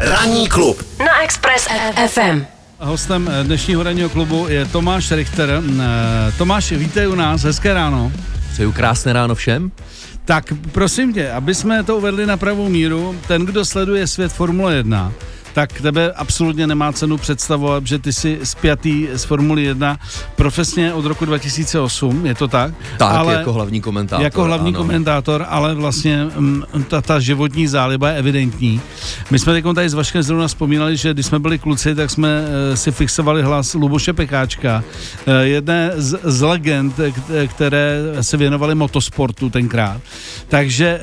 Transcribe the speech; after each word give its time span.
Ranní 0.00 0.48
klub 0.48 0.82
na 0.98 1.22
Express 1.22 1.68
FM. 2.06 2.44
Hostem 2.78 3.30
dnešního 3.42 3.82
ranního 3.82 4.08
klubu 4.08 4.46
je 4.48 4.64
Tomáš 4.64 5.10
Richter. 5.12 5.50
Eh, 5.80 6.32
Tomáš, 6.38 6.72
vítej 6.72 7.08
u 7.08 7.14
nás, 7.14 7.42
hezké 7.42 7.74
ráno. 7.74 8.12
Přeju 8.52 8.72
krásné 8.72 9.12
ráno 9.12 9.34
všem. 9.34 9.70
Tak 10.24 10.52
prosím 10.72 11.12
tě, 11.14 11.30
aby 11.30 11.54
jsme 11.54 11.82
to 11.82 11.96
uvedli 11.96 12.26
na 12.26 12.36
pravou 12.36 12.68
míru, 12.68 13.16
ten, 13.28 13.46
kdo 13.46 13.64
sleduje 13.64 14.06
svět 14.06 14.32
Formule 14.32 14.74
1, 14.74 15.12
tak 15.54 15.80
tebe 15.80 16.12
absolutně 16.12 16.66
nemá 16.66 16.92
cenu 16.92 17.18
představovat, 17.18 17.86
že 17.86 17.98
ty 17.98 18.12
jsi 18.12 18.38
spjatý 18.44 19.08
z 19.14 19.24
Formuli 19.24 19.62
1 19.62 19.98
profesně 20.36 20.92
od 20.92 21.04
roku 21.04 21.24
2008, 21.24 22.26
je 22.26 22.34
to 22.34 22.48
tak? 22.48 22.74
Tak, 22.98 23.14
ale 23.14 23.34
jako 23.34 23.52
hlavní 23.52 23.80
komentátor. 23.80 24.24
Jako 24.24 24.44
hlavní 24.44 24.68
ano. 24.68 24.78
komentátor, 24.78 25.46
ale 25.48 25.74
vlastně 25.74 26.26
m, 26.36 26.64
mm, 26.74 26.84
ta, 26.84 27.00
ta 27.00 27.20
životní 27.20 27.66
záliba 27.66 28.08
je 28.08 28.16
evidentní. 28.16 28.80
My 29.30 29.38
jsme 29.38 29.52
teď 29.52 29.64
tady 29.74 29.88
s 29.88 29.94
Vaškem 29.94 30.22
zrovna 30.22 30.48
vzpomínali, 30.48 30.96
že 30.96 31.12
když 31.12 31.26
jsme 31.26 31.38
byli 31.38 31.58
kluci, 31.58 31.94
tak 31.94 32.10
jsme 32.10 32.40
uh, 32.40 32.74
si 32.74 32.92
fixovali 32.92 33.42
hlas 33.42 33.74
Luboše 33.74 34.12
Pekáčka, 34.12 34.84
uh, 35.26 35.34
jedné 35.34 35.90
z, 35.96 36.20
z 36.24 36.40
legend, 36.42 37.00
které 37.46 37.98
se 38.20 38.36
věnovaly 38.36 38.74
motosportu 38.74 39.50
tenkrát. 39.50 40.00
Takže 40.48 41.00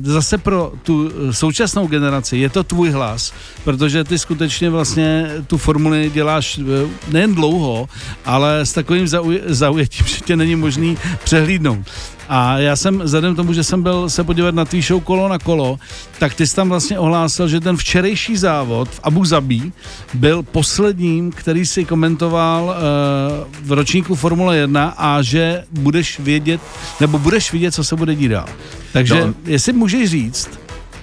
uh, 0.00 0.06
zase 0.12 0.38
pro 0.38 0.72
tu 0.82 1.10
současnou 1.30 1.86
generaci 1.86 2.36
je 2.36 2.50
to 2.50 2.64
tvůj 2.64 2.90
hlas, 2.90 3.32
protože 3.66 4.04
ty 4.04 4.18
skutečně 4.18 4.70
vlastně 4.70 5.26
tu 5.46 5.58
formuli 5.58 6.10
děláš 6.14 6.58
eh, 6.58 6.88
nejen 7.12 7.34
dlouho, 7.34 7.88
ale 8.24 8.60
s 8.60 8.72
takovým 8.72 9.04
zauj- 9.04 9.40
zaujetím, 9.46 10.06
že 10.14 10.20
tě 10.24 10.36
není 10.36 10.56
možný 10.56 10.98
přehlídnout. 11.24 11.78
A 12.28 12.58
já 12.58 12.76
jsem, 12.76 12.98
vzhledem 12.98 13.34
k 13.34 13.36
tomu, 13.36 13.52
že 13.52 13.64
jsem 13.64 13.82
byl 13.82 14.10
se 14.10 14.24
podívat 14.24 14.54
na 14.54 14.64
tvý 14.64 14.82
show 14.82 15.02
kolo 15.02 15.28
na 15.28 15.38
kolo, 15.38 15.78
tak 16.18 16.34
ty 16.34 16.46
jsi 16.46 16.56
tam 16.56 16.68
vlastně 16.68 16.98
ohlásil, 16.98 17.48
že 17.48 17.60
ten 17.60 17.76
včerejší 17.76 18.36
závod 18.36 18.88
v 18.88 19.00
Abu 19.02 19.24
Zabi 19.24 19.72
byl 20.14 20.42
posledním, 20.42 21.32
který 21.32 21.66
si 21.66 21.84
komentoval 21.84 22.64
uh, 22.64 23.66
v 23.66 23.72
ročníku 23.72 24.14
Formule 24.14 24.56
1 24.56 24.94
a 24.96 25.22
že 25.22 25.64
budeš 25.70 26.20
vědět, 26.20 26.60
nebo 27.00 27.18
budeš 27.18 27.52
vidět, 27.52 27.74
co 27.74 27.84
se 27.84 27.96
bude 27.96 28.14
dít 28.14 28.28
dál. 28.28 28.48
Takže 28.92 29.14
no. 29.14 29.34
jestli 29.44 29.72
můžeš 29.72 30.10
říct, 30.10 30.50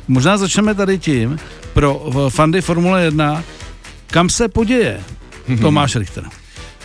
možná 0.07 0.37
začneme 0.37 0.75
tady 0.75 0.99
tím, 0.99 1.39
pro 1.73 2.11
fandy 2.29 2.61
Formule 2.61 3.03
1, 3.03 3.43
kam 4.07 4.29
se 4.29 4.47
poděje 4.47 4.99
Tomáš 5.61 5.95
Richter? 5.95 6.23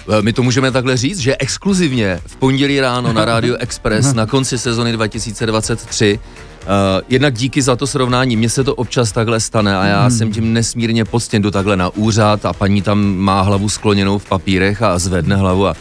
Eh, 0.09 0.23
my 0.23 0.33
to 0.33 0.43
můžeme 0.43 0.71
takhle 0.71 0.97
říct, 0.97 1.19
že 1.19 1.37
exkluzivně 1.39 2.21
v 2.27 2.37
pondělí 2.37 2.81
ráno 2.81 3.13
na 3.13 3.25
Radio 3.25 3.57
Express 3.57 4.13
na 4.15 4.27
konci 4.27 4.59
sezony 4.59 4.93
2023 4.93 6.19
Uh, 6.59 6.75
eh, 6.75 7.03
jednak 7.09 7.35
díky 7.35 7.63
za 7.63 7.77
to 7.77 7.87
srovnání, 7.87 8.37
mně 8.37 8.49
se 8.49 8.65
to 8.65 8.75
občas 8.75 9.13
takhle 9.13 9.41
stane 9.41 9.77
a 9.77 9.85
já 9.85 10.01
hmm. 10.01 10.11
jsem 10.11 10.33
tím 10.33 10.53
nesmírně 10.53 11.05
poctěn, 11.05 11.43
jdu 11.43 11.51
takhle 11.51 11.77
na 11.77 11.89
úřad 11.89 12.47
a 12.47 12.53
paní 12.53 12.83
tam 12.83 13.17
má 13.17 13.41
hlavu 13.41 13.69
skloněnou 13.69 14.19
v 14.19 14.29
papírech 14.29 14.83
a 14.83 14.99
zvedne 14.99 15.37
hlavu 15.37 15.67
a 15.67 15.75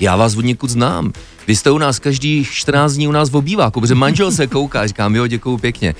já 0.00 0.16
vás 0.16 0.36
od 0.36 0.44
někud 0.44 0.70
znám. 0.70 1.12
Vy 1.46 1.56
jste 1.56 1.70
u 1.70 1.78
nás 1.78 1.98
každý 1.98 2.44
14 2.50 2.92
dní 2.92 3.08
u 3.08 3.12
nás 3.12 3.30
v 3.30 3.36
obýváku, 3.36 3.80
protože 3.80 3.94
manžel 3.94 4.32
se 4.32 4.46
kouká, 4.46 4.86
říkám, 4.86 5.16
jo, 5.16 5.26
děkuju 5.26 5.58
pěkně. 5.58 5.94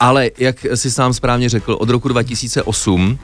Ale 0.00 0.30
jak 0.38 0.66
si 0.74 0.90
sám 0.90 1.14
správně 1.14 1.48
řekl, 1.48 1.76
od 1.80 1.90
roku 1.90 2.08
2008 2.08 3.18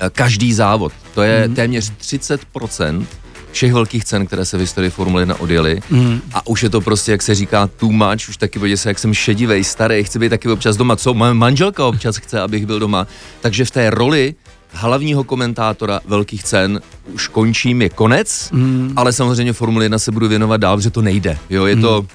eh, 0.00 0.10
každý 0.10 0.52
závod, 0.52 0.92
to 1.14 1.22
je 1.22 1.48
mm. 1.48 1.54
téměř 1.54 1.92
30% 1.92 3.06
všech 3.52 3.72
velkých 3.72 4.04
cen, 4.04 4.26
které 4.26 4.44
se 4.44 4.56
v 4.56 4.60
historii 4.60 4.90
Formule 4.90 5.22
1 5.22 5.40
odjeli. 5.40 5.80
Mm. 5.90 6.20
A 6.32 6.46
už 6.46 6.62
je 6.62 6.70
to 6.70 6.80
prostě, 6.80 7.12
jak 7.12 7.22
se 7.22 7.34
říká, 7.34 7.66
too 7.66 7.90
much, 7.90 8.28
už 8.28 8.36
taky 8.36 8.58
podívej 8.58 8.76
se, 8.76 8.90
jak 8.90 8.98
jsem 8.98 9.14
šedivej, 9.14 9.64
starý, 9.64 10.04
chci 10.04 10.18
být 10.18 10.28
taky 10.28 10.48
občas 10.48 10.76
doma. 10.76 10.96
Co? 10.96 11.14
Moje 11.14 11.34
manželka 11.34 11.86
občas 11.86 12.16
chce, 12.16 12.40
abych 12.40 12.66
byl 12.66 12.78
doma. 12.78 13.06
Takže 13.40 13.64
v 13.64 13.70
té 13.70 13.90
roli 13.90 14.34
hlavního 14.72 15.24
komentátora 15.24 16.00
velkých 16.04 16.44
cen 16.44 16.80
už 17.12 17.28
končím, 17.28 17.82
je 17.82 17.88
konec, 17.88 18.48
mm. 18.52 18.92
ale 18.96 19.12
samozřejmě 19.12 19.52
Formule 19.52 19.84
1 19.84 19.98
se 19.98 20.12
budu 20.12 20.28
věnovat 20.28 20.56
dál, 20.56 20.76
protože 20.76 20.90
to 20.90 21.02
nejde. 21.02 21.38
Jo, 21.50 21.66
je 21.66 21.76
mm. 21.76 21.82
to 21.82 22.06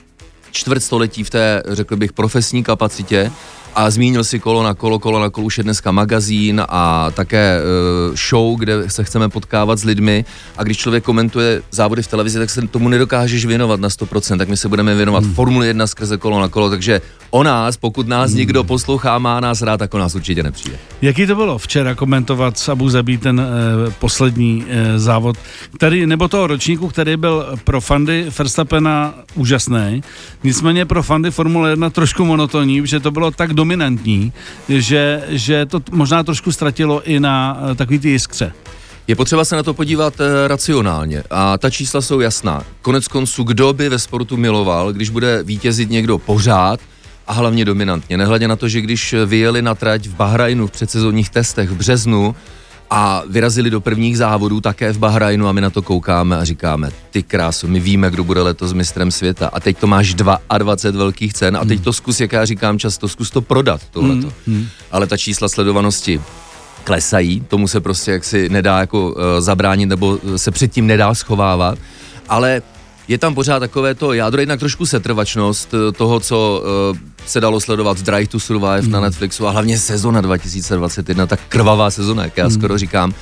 čtvrtstoletí 0.52 1.24
v 1.24 1.30
té, 1.30 1.64
řekl 1.68 1.96
bych, 1.96 2.14
profesní 2.14 2.64
kapacitě 2.64 3.32
a 3.76 3.92
zmínil 3.92 4.24
si 4.24 4.40
kolo 4.40 4.64
na 4.64 4.74
kolo, 4.74 5.00
kolo 5.00 5.20
na 5.20 5.30
kolo 5.30 5.46
už 5.46 5.58
je 5.58 5.64
dneska 5.64 5.92
magazín 5.92 6.64
a 6.70 7.12
také 7.12 7.60
uh, 7.60 8.16
show, 8.16 8.56
kde 8.60 8.90
se 8.90 9.04
chceme 9.04 9.30
potkávat 9.30 9.80
s 9.80 9.84
lidmi 9.84 10.26
a 10.58 10.64
když 10.64 10.78
člověk 10.78 11.04
komentuje 11.04 11.62
závody 11.72 12.02
v 12.02 12.08
televizi, 12.08 12.40
tak 12.40 12.50
se 12.50 12.62
tomu 12.68 12.90
nedokážeš 12.90 13.46
věnovat 13.46 13.80
na 13.80 13.90
100%, 13.90 14.38
tak 14.38 14.50
my 14.50 14.58
se 14.58 14.70
budeme 14.70 14.96
věnovat 14.96 15.24
hmm. 15.24 15.34
Formule 15.34 15.68
1 15.68 15.88
skrze 15.88 16.18
kolo 16.18 16.40
na 16.40 16.48
kolo, 16.48 16.70
takže 16.70 17.02
o 17.30 17.44
nás, 17.44 17.78
pokud 17.78 18.08
nás 18.08 18.32
hmm. 18.32 18.38
někdo 18.38 18.64
poslouchá, 18.64 19.20
má 19.20 19.40
nás 19.40 19.62
rád, 19.62 19.78
tak 19.78 19.94
o 19.94 19.98
nás 19.98 20.16
určitě 20.16 20.44
nepřijde. 20.44 20.78
Jaký 21.02 21.28
to 21.28 21.36
bylo 21.36 21.58
včera 21.58 21.96
komentovat 21.96 22.58
s 22.58 22.70
Abu 22.70 22.90
Zabí 22.90 23.18
ten 23.18 23.40
uh, 23.40 23.94
poslední 23.94 24.64
uh, 24.64 24.72
závod, 24.96 25.38
který, 25.78 26.06
nebo 26.06 26.28
toho 26.28 26.48
ročníku, 26.48 26.88
který 26.88 27.18
byl 27.18 27.46
pro 27.64 27.82
fandy 27.82 28.26
Verstappena 28.38 29.14
úžasný, 29.36 30.04
nicméně 30.44 30.86
pro 30.86 31.04
fandy 31.04 31.32
Formule 31.32 31.70
1 31.70 31.90
trošku 31.90 32.26
monotonní, 32.26 32.88
že 32.88 33.00
to 33.00 33.12
bylo 33.12 33.32
tak 33.32 33.54
do 33.54 33.65
dominantní, 33.66 34.34
že, 34.70 35.24
že 35.28 35.66
to 35.66 35.82
možná 35.92 36.24
trošku 36.24 36.52
ztratilo 36.52 37.02
i 37.04 37.20
na 37.20 37.58
eh, 37.72 37.76
takový 37.76 38.00
ty 38.00 38.10
jiskře. 38.10 38.54
Je 39.08 39.16
potřeba 39.16 39.46
se 39.46 39.56
na 39.56 39.64
to 39.64 39.74
podívat 39.74 40.14
e, 40.20 40.48
racionálně 40.48 41.24
a 41.30 41.58
ta 41.58 41.70
čísla 41.70 42.02
jsou 42.02 42.20
jasná. 42.20 42.64
Konec 42.82 43.08
konců, 43.08 43.44
kdo 43.44 43.74
by 43.74 43.90
ve 43.90 44.00
sportu 44.00 44.38
miloval, 44.38 44.94
když 44.94 45.10
bude 45.10 45.44
vítězit 45.44 45.90
někdo 45.90 46.18
pořád 46.18 46.80
a 47.28 47.34
hlavně 47.34 47.66
dominantně. 47.66 48.18
Nehledě 48.18 48.48
na 48.48 48.56
to, 48.56 48.68
že 48.68 48.82
když 48.82 49.16
vyjeli 49.26 49.62
na 49.62 49.76
trať 49.76 50.08
v 50.08 50.16
Bahrajnu 50.16 50.68
v 50.68 50.72
předsezonních 50.72 51.30
testech 51.30 51.70
v 51.70 51.76
březnu, 51.76 52.36
a 52.90 53.24
vyrazili 53.30 53.70
do 53.70 53.82
prvních 53.82 54.18
závodů 54.18 54.62
také 54.62 54.94
v 54.94 54.98
Bahrajnu 54.98 55.48
a 55.48 55.52
my 55.52 55.62
na 55.62 55.70
to 55.70 55.82
koukáme 55.82 56.38
a 56.38 56.44
říkáme, 56.44 56.90
ty 57.12 57.24
krásu, 57.24 57.68
my 57.68 57.80
víme, 57.80 58.12
kdo 58.12 58.24
bude 58.24 58.42
letos 58.42 58.74
mistrem 58.74 59.12
světa 59.12 59.50
a 59.54 59.60
teď 59.60 59.78
to 59.78 59.88
máš 59.88 60.14
22 60.14 61.04
velkých 61.04 61.34
cen 61.34 61.58
a 61.58 61.66
teď 61.66 61.84
to 61.84 61.94
zkus, 61.94 62.20
jak 62.20 62.32
já 62.32 62.46
říkám 62.46 62.80
často, 62.80 63.08
zkus 63.08 63.30
to 63.30 63.42
prodat 63.42 63.82
tohleto. 63.92 64.34
Mm. 64.48 64.68
Ale 64.92 65.08
ta 65.08 65.18
čísla 65.18 65.50
sledovanosti 65.50 66.22
klesají, 66.84 67.42
tomu 67.42 67.68
se 67.68 67.80
prostě 67.80 68.12
jaksi 68.12 68.50
nedá 68.50 68.80
jako 68.80 69.10
uh, 69.10 69.16
zabránit 69.40 69.86
nebo 69.86 70.20
se 70.36 70.52
předtím 70.52 70.88
nedá 70.88 71.14
schovávat, 71.14 71.80
ale 72.30 72.62
je 73.08 73.18
tam 73.18 73.36
pořád 73.36 73.60
takové 73.60 73.96
to 73.96 74.14
jádro, 74.14 74.42
jednak 74.42 74.60
trošku 74.60 74.86
setrvačnost 74.86 75.74
eh, 75.74 75.92
toho, 75.92 76.20
co 76.20 76.64
uh, 76.92 76.98
se 77.26 77.42
dalo 77.42 77.60
sledovat 77.60 78.02
Drive 78.02 78.28
to 78.28 78.40
Survive 78.40 78.82
mm. 78.82 78.92
na 78.92 79.00
Netflixu 79.00 79.48
a 79.48 79.52
hlavně 79.52 79.78
sezona 79.78 80.22
2021, 80.22 81.28
tak 81.28 81.40
krvavá 81.50 81.92
sezona, 81.92 82.24
jak 82.24 82.38
já 82.38 82.46
mm. 82.46 82.52
skoro 82.52 82.78
říkám, 82.78 83.14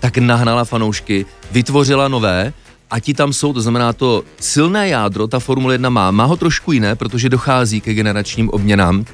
tak 0.00 0.18
nahnala 0.18 0.64
fanoušky, 0.64 1.26
vytvořila 1.52 2.08
nové 2.08 2.52
a 2.90 3.00
ti 3.00 3.14
tam 3.14 3.32
jsou, 3.32 3.52
to 3.52 3.60
znamená 3.60 3.92
to 3.92 4.22
silné 4.40 4.88
jádro, 4.88 5.26
ta 5.26 5.38
Formule 5.38 5.74
1 5.74 5.90
má, 5.90 6.10
má 6.10 6.24
ho 6.24 6.36
trošku 6.36 6.72
jiné, 6.72 6.96
protože 6.96 7.28
dochází 7.28 7.80
ke 7.80 7.94
generačním 7.94 8.50
obměnám 8.50 9.04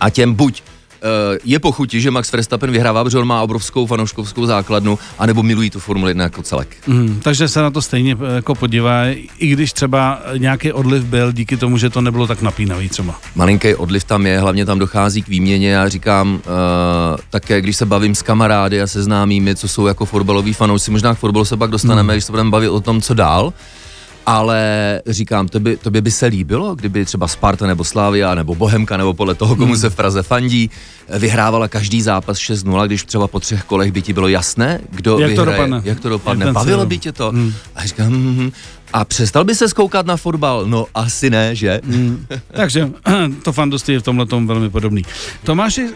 a 0.00 0.10
těm 0.10 0.34
buď 0.34 0.62
je 1.44 1.58
pochutí, 1.58 2.00
že 2.00 2.10
Max 2.10 2.32
Verstappen 2.32 2.70
vyhrává, 2.70 3.04
protože 3.04 3.18
on 3.18 3.26
má 3.26 3.42
obrovskou 3.42 3.86
fanouškovskou 3.86 4.46
základnu, 4.46 4.98
anebo 5.18 5.42
milují 5.42 5.70
tu 5.70 5.80
Formuli 5.80 6.10
1 6.10 6.24
jako 6.24 6.42
celek. 6.42 6.76
Mm, 6.86 7.20
takže 7.22 7.48
se 7.48 7.62
na 7.62 7.70
to 7.70 7.82
stejně 7.82 8.16
eh, 8.20 8.34
jako 8.34 8.54
podívá, 8.54 9.04
i 9.38 9.48
když 9.48 9.72
třeba 9.72 10.22
nějaký 10.36 10.72
odliv 10.72 11.04
byl 11.04 11.32
díky 11.32 11.56
tomu, 11.56 11.78
že 11.78 11.90
to 11.90 12.00
nebylo 12.00 12.26
tak 12.26 12.42
napínavý 12.42 12.88
třeba. 12.88 13.14
Malinký 13.34 13.74
odliv 13.74 14.04
tam 14.04 14.26
je, 14.26 14.40
hlavně 14.40 14.66
tam 14.66 14.78
dochází 14.78 15.22
k 15.22 15.28
výměně. 15.28 15.70
Já 15.70 15.88
říkám 15.88 16.34
uh, 16.34 16.40
také, 17.30 17.60
když 17.60 17.76
se 17.76 17.86
bavím 17.86 18.14
s 18.14 18.22
kamarády 18.22 18.82
a 18.82 18.86
seznámými, 18.86 19.56
co 19.56 19.68
jsou 19.68 19.86
jako 19.86 20.04
fotbaloví 20.04 20.52
fanoušci, 20.52 20.90
možná 20.90 21.14
k 21.14 21.18
fotbalu 21.18 21.44
se 21.44 21.56
pak 21.56 21.70
dostaneme, 21.70 22.02
mm. 22.02 22.10
když 22.10 22.24
se 22.24 22.32
budeme 22.32 22.50
bavit 22.50 22.68
o 22.68 22.80
tom, 22.80 23.00
co 23.00 23.14
dál, 23.14 23.52
ale 24.26 25.02
říkám, 25.06 25.48
to 25.48 25.60
by, 25.60 25.76
tobě 25.76 26.00
by 26.00 26.10
se 26.10 26.26
líbilo, 26.26 26.74
kdyby 26.74 27.04
třeba 27.04 27.28
Sparta 27.28 27.66
nebo 27.66 27.84
Slavia 27.84 28.34
nebo 28.34 28.54
Bohemka 28.54 28.96
nebo 28.96 29.14
podle 29.14 29.34
toho, 29.34 29.56
komu 29.56 29.72
hmm. 29.72 29.80
se 29.80 29.90
v 29.90 29.96
Praze 29.96 30.22
fandí, 30.22 30.70
vyhrávala 31.18 31.68
každý 31.68 32.02
zápas 32.02 32.38
6-0, 32.38 32.86
když 32.86 33.04
třeba 33.04 33.28
po 33.28 33.40
třech 33.40 33.64
kolech 33.64 33.92
by 33.92 34.02
ti 34.02 34.12
bylo 34.12 34.28
jasné, 34.28 34.80
kdo 34.90 35.18
jak 35.18 35.30
vyhraje, 35.30 35.36
to 35.36 35.44
dopadne. 35.44 35.80
jak 35.84 36.00
to 36.00 36.08
dopadne. 36.08 36.52
Bavilo 36.52 36.86
by 36.86 36.98
tě 36.98 37.12
to. 37.12 37.30
Hmm. 37.30 37.52
A 37.74 37.86
říkám, 37.86 38.12
hm. 38.12 38.50
a 38.92 39.04
přestal 39.04 39.44
by 39.44 39.54
se 39.54 39.68
skoukat 39.68 40.06
na 40.06 40.16
fotbal? 40.16 40.66
No 40.66 40.86
asi 40.94 41.30
ne, 41.30 41.54
že? 41.54 41.80
Hmm. 41.84 42.26
Takže 42.50 42.90
to 43.42 43.52
fandoství 43.52 43.94
je 43.94 44.00
v 44.00 44.02
tomhle 44.02 44.26
tom 44.26 44.46
velmi 44.46 44.70
podobný. 44.70 45.02
Tomáši, 45.44 45.88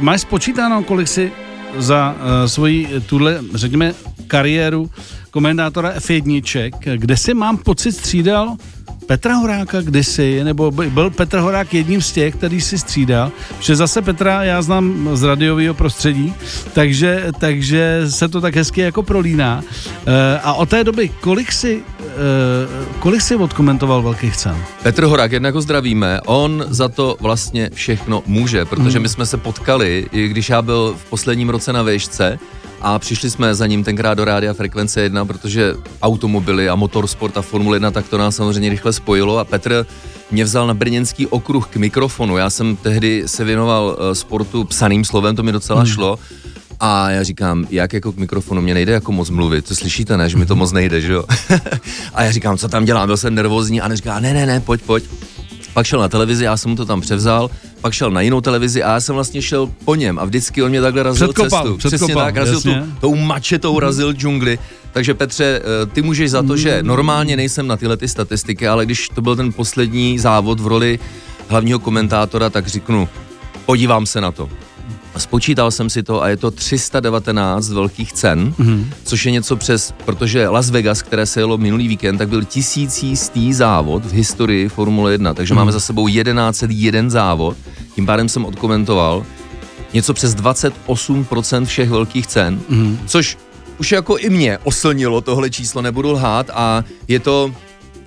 máš 0.00 0.20
spočítáno, 0.20 0.82
kolik 0.82 1.08
si 1.08 1.32
za 1.78 2.14
uh, 2.14 2.46
svoji 2.46 2.88
tuhle, 3.06 3.40
řekněme, 3.54 3.94
kariéru 4.26 4.90
komentátora 5.30 5.94
F1, 5.98 6.70
kde 6.96 7.16
si 7.16 7.34
mám 7.34 7.56
pocit 7.56 7.92
střídal 7.92 8.56
Petra 9.10 9.34
Horáka 9.34 9.80
kdysi, 9.80 10.44
nebo 10.44 10.70
byl 10.70 11.10
Petr 11.10 11.38
Horák 11.38 11.74
jedním 11.74 12.02
z 12.02 12.12
těch, 12.12 12.34
který 12.34 12.60
si 12.60 12.78
střídal, 12.78 13.32
že 13.60 13.76
zase 13.76 14.02
Petra 14.02 14.44
já 14.44 14.62
znám 14.62 15.08
z 15.12 15.22
radiového 15.22 15.74
prostředí, 15.74 16.34
takže, 16.72 17.26
takže 17.38 18.02
se 18.08 18.28
to 18.28 18.40
tak 18.40 18.56
hezky 18.56 18.80
jako 18.80 19.02
prolíná. 19.02 19.62
E, 20.06 20.38
a 20.38 20.52
od 20.52 20.68
té 20.68 20.84
doby, 20.84 21.08
kolik 21.08 21.52
si 21.52 21.82
kolik 22.98 23.20
jsi 23.20 23.36
odkomentoval 23.36 24.02
velkých 24.02 24.36
cen? 24.36 24.56
Petr 24.82 25.04
Horák, 25.04 25.32
jednak 25.32 25.54
ho 25.54 25.60
zdravíme, 25.60 26.20
on 26.20 26.64
za 26.68 26.88
to 26.88 27.16
vlastně 27.20 27.70
všechno 27.74 28.22
může, 28.26 28.64
protože 28.64 29.00
my 29.00 29.08
jsme 29.08 29.26
se 29.26 29.36
potkali, 29.36 30.06
i 30.12 30.28
když 30.28 30.48
já 30.48 30.62
byl 30.62 30.94
v 30.98 31.10
posledním 31.10 31.48
roce 31.48 31.72
na 31.72 31.82
výšce, 31.82 32.38
a 32.80 32.98
přišli 32.98 33.30
jsme 33.30 33.54
za 33.54 33.66
ním 33.66 33.84
tenkrát 33.84 34.14
do 34.14 34.24
rádia 34.24 34.52
Frekvence 34.52 35.00
1, 35.00 35.24
protože 35.24 35.74
automobily 36.02 36.68
a 36.68 36.74
motorsport 36.74 37.36
a 37.36 37.42
Formule 37.42 37.76
1, 37.76 37.90
tak 37.90 38.08
to 38.08 38.18
nás 38.18 38.36
samozřejmě 38.36 38.68
rychle 38.70 38.92
spojilo 38.92 39.38
a 39.38 39.44
Petr 39.44 39.86
mě 40.30 40.44
vzal 40.44 40.66
na 40.66 40.74
brněnský 40.74 41.26
okruh 41.26 41.66
k 41.66 41.76
mikrofonu. 41.76 42.36
Já 42.36 42.50
jsem 42.50 42.76
tehdy 42.76 43.22
se 43.26 43.44
věnoval 43.44 43.96
eh, 43.98 44.14
sportu 44.14 44.64
psaným 44.64 45.04
slovem, 45.04 45.36
to 45.36 45.42
mi 45.42 45.52
docela 45.52 45.80
hmm. 45.80 45.88
šlo. 45.88 46.18
A 46.80 47.10
já 47.10 47.22
říkám, 47.22 47.66
jak 47.70 47.92
jako 47.92 48.12
k 48.12 48.16
mikrofonu, 48.16 48.62
mě 48.62 48.74
nejde 48.74 48.92
jako 48.92 49.12
moc 49.12 49.30
mluvit, 49.30 49.68
to 49.68 49.74
slyšíte, 49.74 50.16
ne, 50.16 50.28
že 50.28 50.36
mi 50.36 50.46
to 50.46 50.56
moc 50.56 50.72
nejde, 50.72 51.00
že 51.00 51.12
jo? 51.12 51.24
a 52.14 52.22
já 52.22 52.30
říkám, 52.30 52.58
co 52.58 52.68
tam 52.68 52.84
dělám, 52.84 53.06
byl 53.06 53.16
jsem 53.16 53.34
nervózní 53.34 53.80
a 53.80 53.86
on 53.86 53.96
říká, 53.96 54.20
ne, 54.20 54.34
ne, 54.34 54.46
ne, 54.46 54.60
pojď, 54.60 54.82
pojď. 54.82 55.04
Pak 55.72 55.86
šel 55.86 56.00
na 56.00 56.08
televizi, 56.08 56.44
já 56.44 56.56
jsem 56.56 56.70
mu 56.70 56.76
to 56.76 56.84
tam 56.84 57.00
převzal, 57.00 57.50
pak 57.80 57.92
šel 57.92 58.10
na 58.10 58.20
jinou 58.20 58.40
televizi 58.40 58.82
a 58.82 58.92
já 58.92 59.00
jsem 59.00 59.14
vlastně 59.14 59.42
šel 59.42 59.70
po 59.84 59.94
něm 59.94 60.18
a 60.18 60.24
vždycky 60.24 60.62
on 60.62 60.70
mě 60.70 60.80
takhle 60.80 61.02
razil 61.02 61.28
předkopal, 61.28 61.62
cestu. 61.62 61.76
Předkopal, 61.76 61.98
Přesně 61.98 62.14
tak, 62.14 62.36
razil 62.36 62.60
tu, 62.60 62.70
tou 63.00 63.14
mačetou 63.14 63.72
mhm. 63.72 63.80
razil 63.80 64.12
džungli. 64.12 64.58
Takže 64.92 65.14
Petře, 65.14 65.62
eh, 65.62 65.86
ty 65.86 66.02
můžeš 66.02 66.30
za 66.30 66.42
to, 66.42 66.56
že 66.56 66.76
mhm. 66.78 66.86
normálně 66.86 67.36
nejsem 67.36 67.66
na 67.66 67.76
tyhle 67.76 67.96
ty 67.96 68.08
statistiky, 68.08 68.68
ale 68.68 68.84
když 68.84 69.08
to 69.08 69.22
byl 69.22 69.36
ten 69.36 69.52
poslední 69.52 70.18
závod 70.18 70.60
v 70.60 70.66
roli 70.66 70.98
hlavního 71.48 71.78
komentátora, 71.78 72.50
tak 72.50 72.66
řeknu, 72.66 73.08
podívám 73.66 74.06
se 74.06 74.20
na 74.20 74.32
to. 74.32 74.48
Spočítal 75.20 75.70
jsem 75.70 75.90
si 75.90 76.02
to 76.02 76.22
a 76.22 76.28
je 76.28 76.36
to 76.36 76.50
319 76.50 77.70
velkých 77.70 78.12
cen, 78.12 78.54
mm-hmm. 78.58 78.84
což 79.04 79.26
je 79.26 79.32
něco 79.32 79.56
přes, 79.56 79.94
protože 80.04 80.48
Las 80.48 80.70
Vegas, 80.70 81.02
které 81.02 81.26
se 81.26 81.40
jelo 81.40 81.58
minulý 81.58 81.88
víkend, 81.88 82.18
tak 82.18 82.28
byl 82.28 82.44
tisícistý 82.44 83.52
závod 83.52 84.04
v 84.04 84.12
historii 84.12 84.68
Formule 84.68 85.12
1, 85.12 85.34
takže 85.34 85.54
mm-hmm. 85.54 85.56
máme 85.56 85.72
za 85.72 85.80
sebou 85.80 86.08
1101 86.08 87.10
závod, 87.10 87.56
tím 87.94 88.06
pádem 88.06 88.28
jsem 88.28 88.44
odkomentoval 88.44 89.26
něco 89.94 90.14
přes 90.14 90.36
28% 90.36 91.64
všech 91.64 91.90
velkých 91.90 92.26
cen, 92.26 92.60
mm-hmm. 92.70 92.96
což 93.06 93.38
už 93.78 93.92
jako 93.92 94.18
i 94.18 94.30
mě 94.30 94.58
oslnilo 94.64 95.20
tohle 95.20 95.50
číslo, 95.50 95.82
nebudu 95.82 96.10
lhát 96.10 96.50
a 96.54 96.84
je 97.08 97.20
to 97.20 97.54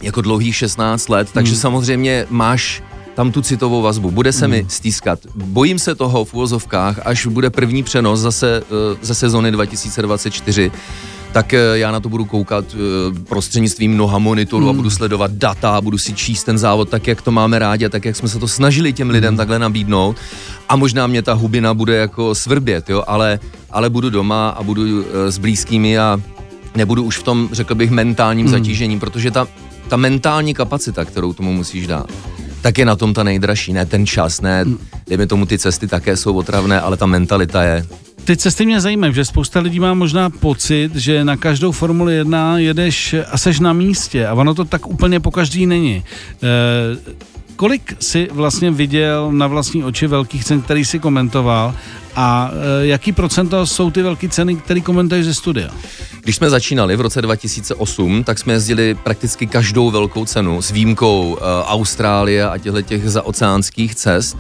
jako 0.01 0.21
dlouhých 0.21 0.55
16 0.55 1.09
let, 1.09 1.27
takže 1.33 1.53
mm. 1.53 1.59
samozřejmě 1.59 2.25
máš 2.29 2.83
tam 3.15 3.31
tu 3.31 3.41
citovou 3.41 3.81
vazbu. 3.81 4.11
Bude 4.11 4.31
se 4.31 4.47
mi 4.47 4.59
hmm. 4.59 4.69
stýskat. 4.69 5.19
Bojím 5.35 5.79
se 5.79 5.95
toho 5.95 6.25
v 6.25 6.33
úvozovkách, 6.33 6.99
až 7.05 7.25
bude 7.25 7.49
první 7.49 7.83
přenos 7.83 8.19
zase 8.19 8.61
uh, 8.61 8.97
ze 9.01 9.15
sezony 9.15 9.51
2024, 9.51 10.71
tak 11.31 11.53
uh, 11.53 11.77
já 11.77 11.91
na 11.91 11.99
to 11.99 12.09
budu 12.09 12.25
koukat 12.25 12.65
uh, 12.73 12.79
prostřednictvím 13.17 13.91
mnoha 13.91 14.19
monitorů 14.19 14.63
mm. 14.63 14.69
a 14.69 14.71
hmm. 14.71 14.77
budu 14.77 14.89
sledovat 14.89 15.31
data, 15.31 15.81
budu 15.81 15.97
si 15.97 16.13
číst 16.13 16.43
ten 16.43 16.57
závod 16.57 16.89
tak, 16.89 17.07
jak 17.07 17.21
to 17.21 17.31
máme 17.31 17.59
rádi 17.59 17.85
a 17.85 17.89
tak, 17.89 18.05
jak 18.05 18.15
jsme 18.15 18.29
se 18.29 18.39
to 18.39 18.47
snažili 18.47 18.93
těm 18.93 19.09
lidem 19.09 19.33
mm. 19.33 19.37
takhle 19.37 19.59
nabídnout. 19.59 20.17
A 20.69 20.75
možná 20.75 21.07
mě 21.07 21.21
ta 21.21 21.33
hubina 21.33 21.73
bude 21.73 21.95
jako 21.95 22.35
svrbět, 22.35 22.89
jo, 22.89 23.03
ale, 23.07 23.39
ale 23.71 23.89
budu 23.89 24.09
doma 24.09 24.49
a 24.49 24.63
budu 24.63 25.05
s 25.27 25.37
blízkými 25.37 25.99
a 25.99 26.21
nebudu 26.75 27.03
už 27.03 27.17
v 27.17 27.23
tom, 27.23 27.49
řekl 27.51 27.75
bych, 27.75 27.91
mentálním 27.91 28.45
mm. 28.45 28.51
zatížení, 28.51 28.99
protože 28.99 29.31
ta, 29.31 29.47
ta 29.87 29.97
mentální 29.97 30.53
kapacita, 30.53 31.05
kterou 31.05 31.33
tomu 31.33 31.53
musíš 31.53 31.87
dát, 31.87 32.07
tak 32.63 32.77
je 32.77 32.85
na 32.85 32.95
tom 32.95 33.13
ta 33.13 33.23
nejdražší, 33.23 33.73
ne 33.73 33.85
ten 33.85 34.07
čas, 34.07 34.41
ne, 34.41 34.65
dejme 35.07 35.27
tomu 35.27 35.45
ty 35.45 35.59
cesty 35.59 35.87
také 35.87 36.17
jsou 36.17 36.35
otravné, 36.35 36.79
ale 36.79 36.97
ta 36.97 37.05
mentalita 37.05 37.63
je 37.63 37.85
ty 38.25 38.37
cesty 38.37 38.65
mě 38.65 38.81
zajímají, 38.81 39.13
že 39.13 39.25
spousta 39.25 39.59
lidí 39.59 39.79
má 39.79 39.93
možná 39.93 40.29
pocit, 40.29 40.95
že 40.95 41.23
na 41.23 41.37
každou 41.37 41.71
Formuli 41.71 42.15
1 42.15 42.57
jedeš 42.57 43.15
a 43.31 43.37
seš 43.37 43.59
na 43.59 43.73
místě 43.73 44.27
a 44.27 44.33
ono 44.33 44.55
to 44.55 44.65
tak 44.65 44.87
úplně 44.87 45.19
po 45.19 45.31
každý 45.31 45.65
není. 45.65 46.03
E, 46.43 47.23
kolik 47.55 47.95
si 47.99 48.27
vlastně 48.31 48.71
viděl 48.71 49.31
na 49.31 49.47
vlastní 49.47 49.83
oči 49.83 50.07
velkých 50.07 50.45
cen, 50.45 50.61
který 50.61 50.85
si 50.85 50.99
komentoval 50.99 51.75
a 52.15 52.51
e, 52.81 52.87
jaký 52.87 53.11
procento 53.11 53.65
jsou 53.65 53.91
ty 53.91 54.01
velké 54.01 54.29
ceny, 54.29 54.55
které 54.55 54.81
komentuješ 54.81 55.25
ze 55.25 55.33
studia? 55.33 55.69
Když 56.21 56.35
jsme 56.35 56.49
začínali 56.49 56.95
v 56.95 57.01
roce 57.01 57.21
2008, 57.21 58.23
tak 58.23 58.39
jsme 58.39 58.53
jezdili 58.53 58.95
prakticky 58.95 59.47
každou 59.47 59.91
velkou 59.91 60.25
cenu 60.25 60.61
s 60.61 60.71
výjimkou 60.71 61.31
uh, 61.31 61.39
Austrálie 61.65 62.49
a 62.49 62.57
těchto 62.57 62.81
těch 62.81 63.09
zaoceánských 63.09 63.95
cest. 63.95 64.37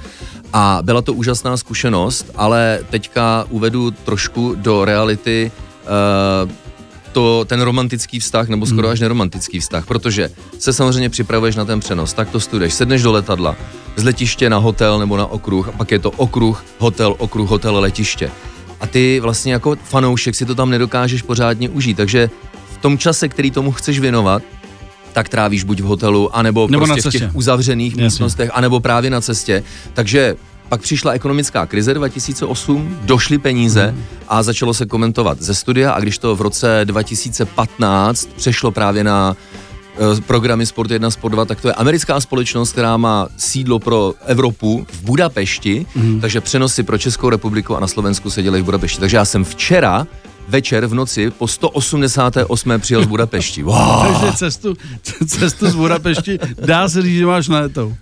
A 0.53 0.79
byla 0.81 1.01
to 1.01 1.13
úžasná 1.13 1.57
zkušenost, 1.57 2.31
ale 2.35 2.79
teďka 2.89 3.45
uvedu 3.49 3.91
trošku 3.91 4.55
do 4.55 4.85
reality 4.85 5.51
uh, 6.43 6.49
to, 7.13 7.45
ten 7.45 7.61
romantický 7.61 8.19
vztah, 8.19 8.49
nebo 8.49 8.65
skoro 8.65 8.87
hmm. 8.87 8.93
až 8.93 8.99
neromantický 8.99 9.59
vztah, 9.59 9.85
protože 9.85 10.29
se 10.59 10.73
samozřejmě 10.73 11.09
připravuješ 11.09 11.55
na 11.55 11.65
ten 11.65 11.79
přenos, 11.79 12.13
tak 12.13 12.29
to 12.29 12.39
studuješ, 12.39 12.73
sedneš 12.73 13.01
do 13.01 13.11
letadla, 13.11 13.55
z 13.95 14.03
letiště 14.03 14.49
na 14.49 14.57
hotel 14.57 14.99
nebo 14.99 15.17
na 15.17 15.25
okruh, 15.25 15.67
a 15.67 15.71
pak 15.71 15.91
je 15.91 15.99
to 15.99 16.11
okruh, 16.11 16.65
hotel, 16.79 17.15
okruh, 17.17 17.49
hotel, 17.49 17.79
letiště 17.79 18.31
a 18.83 18.87
ty 18.87 19.19
vlastně 19.19 19.53
jako 19.53 19.75
fanoušek 19.83 20.35
si 20.35 20.45
to 20.45 20.55
tam 20.55 20.69
nedokážeš 20.69 21.21
pořádně 21.21 21.69
užít, 21.69 21.97
takže 21.97 22.29
v 22.73 22.77
tom 22.77 22.97
čase, 22.97 23.29
který 23.29 23.51
tomu 23.51 23.71
chceš 23.71 23.99
věnovat, 23.99 24.43
tak 25.13 25.29
trávíš 25.29 25.63
buď 25.63 25.79
v 25.79 25.83
hotelu, 25.83 26.35
anebo 26.35 26.67
nebo 26.71 26.85
prostě 26.85 27.09
v 27.09 27.11
těch 27.11 27.35
uzavřených 27.35 27.93
Jasně. 27.93 28.03
místnostech, 28.03 28.49
anebo 28.53 28.79
právě 28.79 29.09
na 29.09 29.21
cestě. 29.21 29.63
Takže 29.93 30.35
pak 30.69 30.81
přišla 30.81 31.11
ekonomická 31.11 31.65
krize 31.65 31.93
2008, 31.93 32.97
došly 33.01 33.37
peníze 33.37 33.95
a 34.27 34.43
začalo 34.43 34.73
se 34.73 34.85
komentovat 34.85 35.41
ze 35.41 35.55
studia 35.55 35.91
a 35.91 35.99
když 35.99 36.17
to 36.17 36.35
v 36.35 36.41
roce 36.41 36.81
2015 36.83 38.29
přešlo 38.35 38.71
právě 38.71 39.03
na 39.03 39.35
Eh, 39.97 40.21
programy 40.21 40.65
Sport 40.65 40.91
1, 40.91 41.11
Sport 41.11 41.31
2, 41.31 41.45
tak 41.45 41.61
to 41.61 41.67
je 41.67 41.73
americká 41.73 42.19
společnost, 42.19 42.71
která 42.71 42.97
má 42.97 43.27
sídlo 43.37 43.79
pro 43.79 44.13
Evropu 44.25 44.85
v 44.91 45.01
Budapešti, 45.01 45.85
mm. 45.95 46.21
takže 46.21 46.41
přenosy 46.41 46.83
pro 46.83 46.97
Českou 46.97 47.29
republiku 47.29 47.75
a 47.75 47.79
na 47.79 47.87
Slovensku 47.87 48.29
se 48.29 48.43
dělají 48.43 48.63
v 48.63 48.65
Budapešti. 48.65 48.99
Takže 48.99 49.17
já 49.17 49.25
jsem 49.25 49.43
včera 49.43 50.07
večer 50.47 50.85
v 50.87 50.93
noci 50.93 51.31
po 51.31 51.47
188. 51.47 52.79
přijel 52.79 53.03
z 53.03 53.07
Budapešti. 53.07 53.63
Wow. 53.73 54.07
Takže 54.07 54.37
cestu, 54.37 54.73
cestu 55.27 55.69
z 55.69 55.75
Budapešti 55.75 56.39
dá 56.65 56.89
se 56.89 57.01
říct, 57.01 57.17
že 57.17 57.25
máš 57.25 57.47
na 57.47 57.59
letou. 57.59 57.95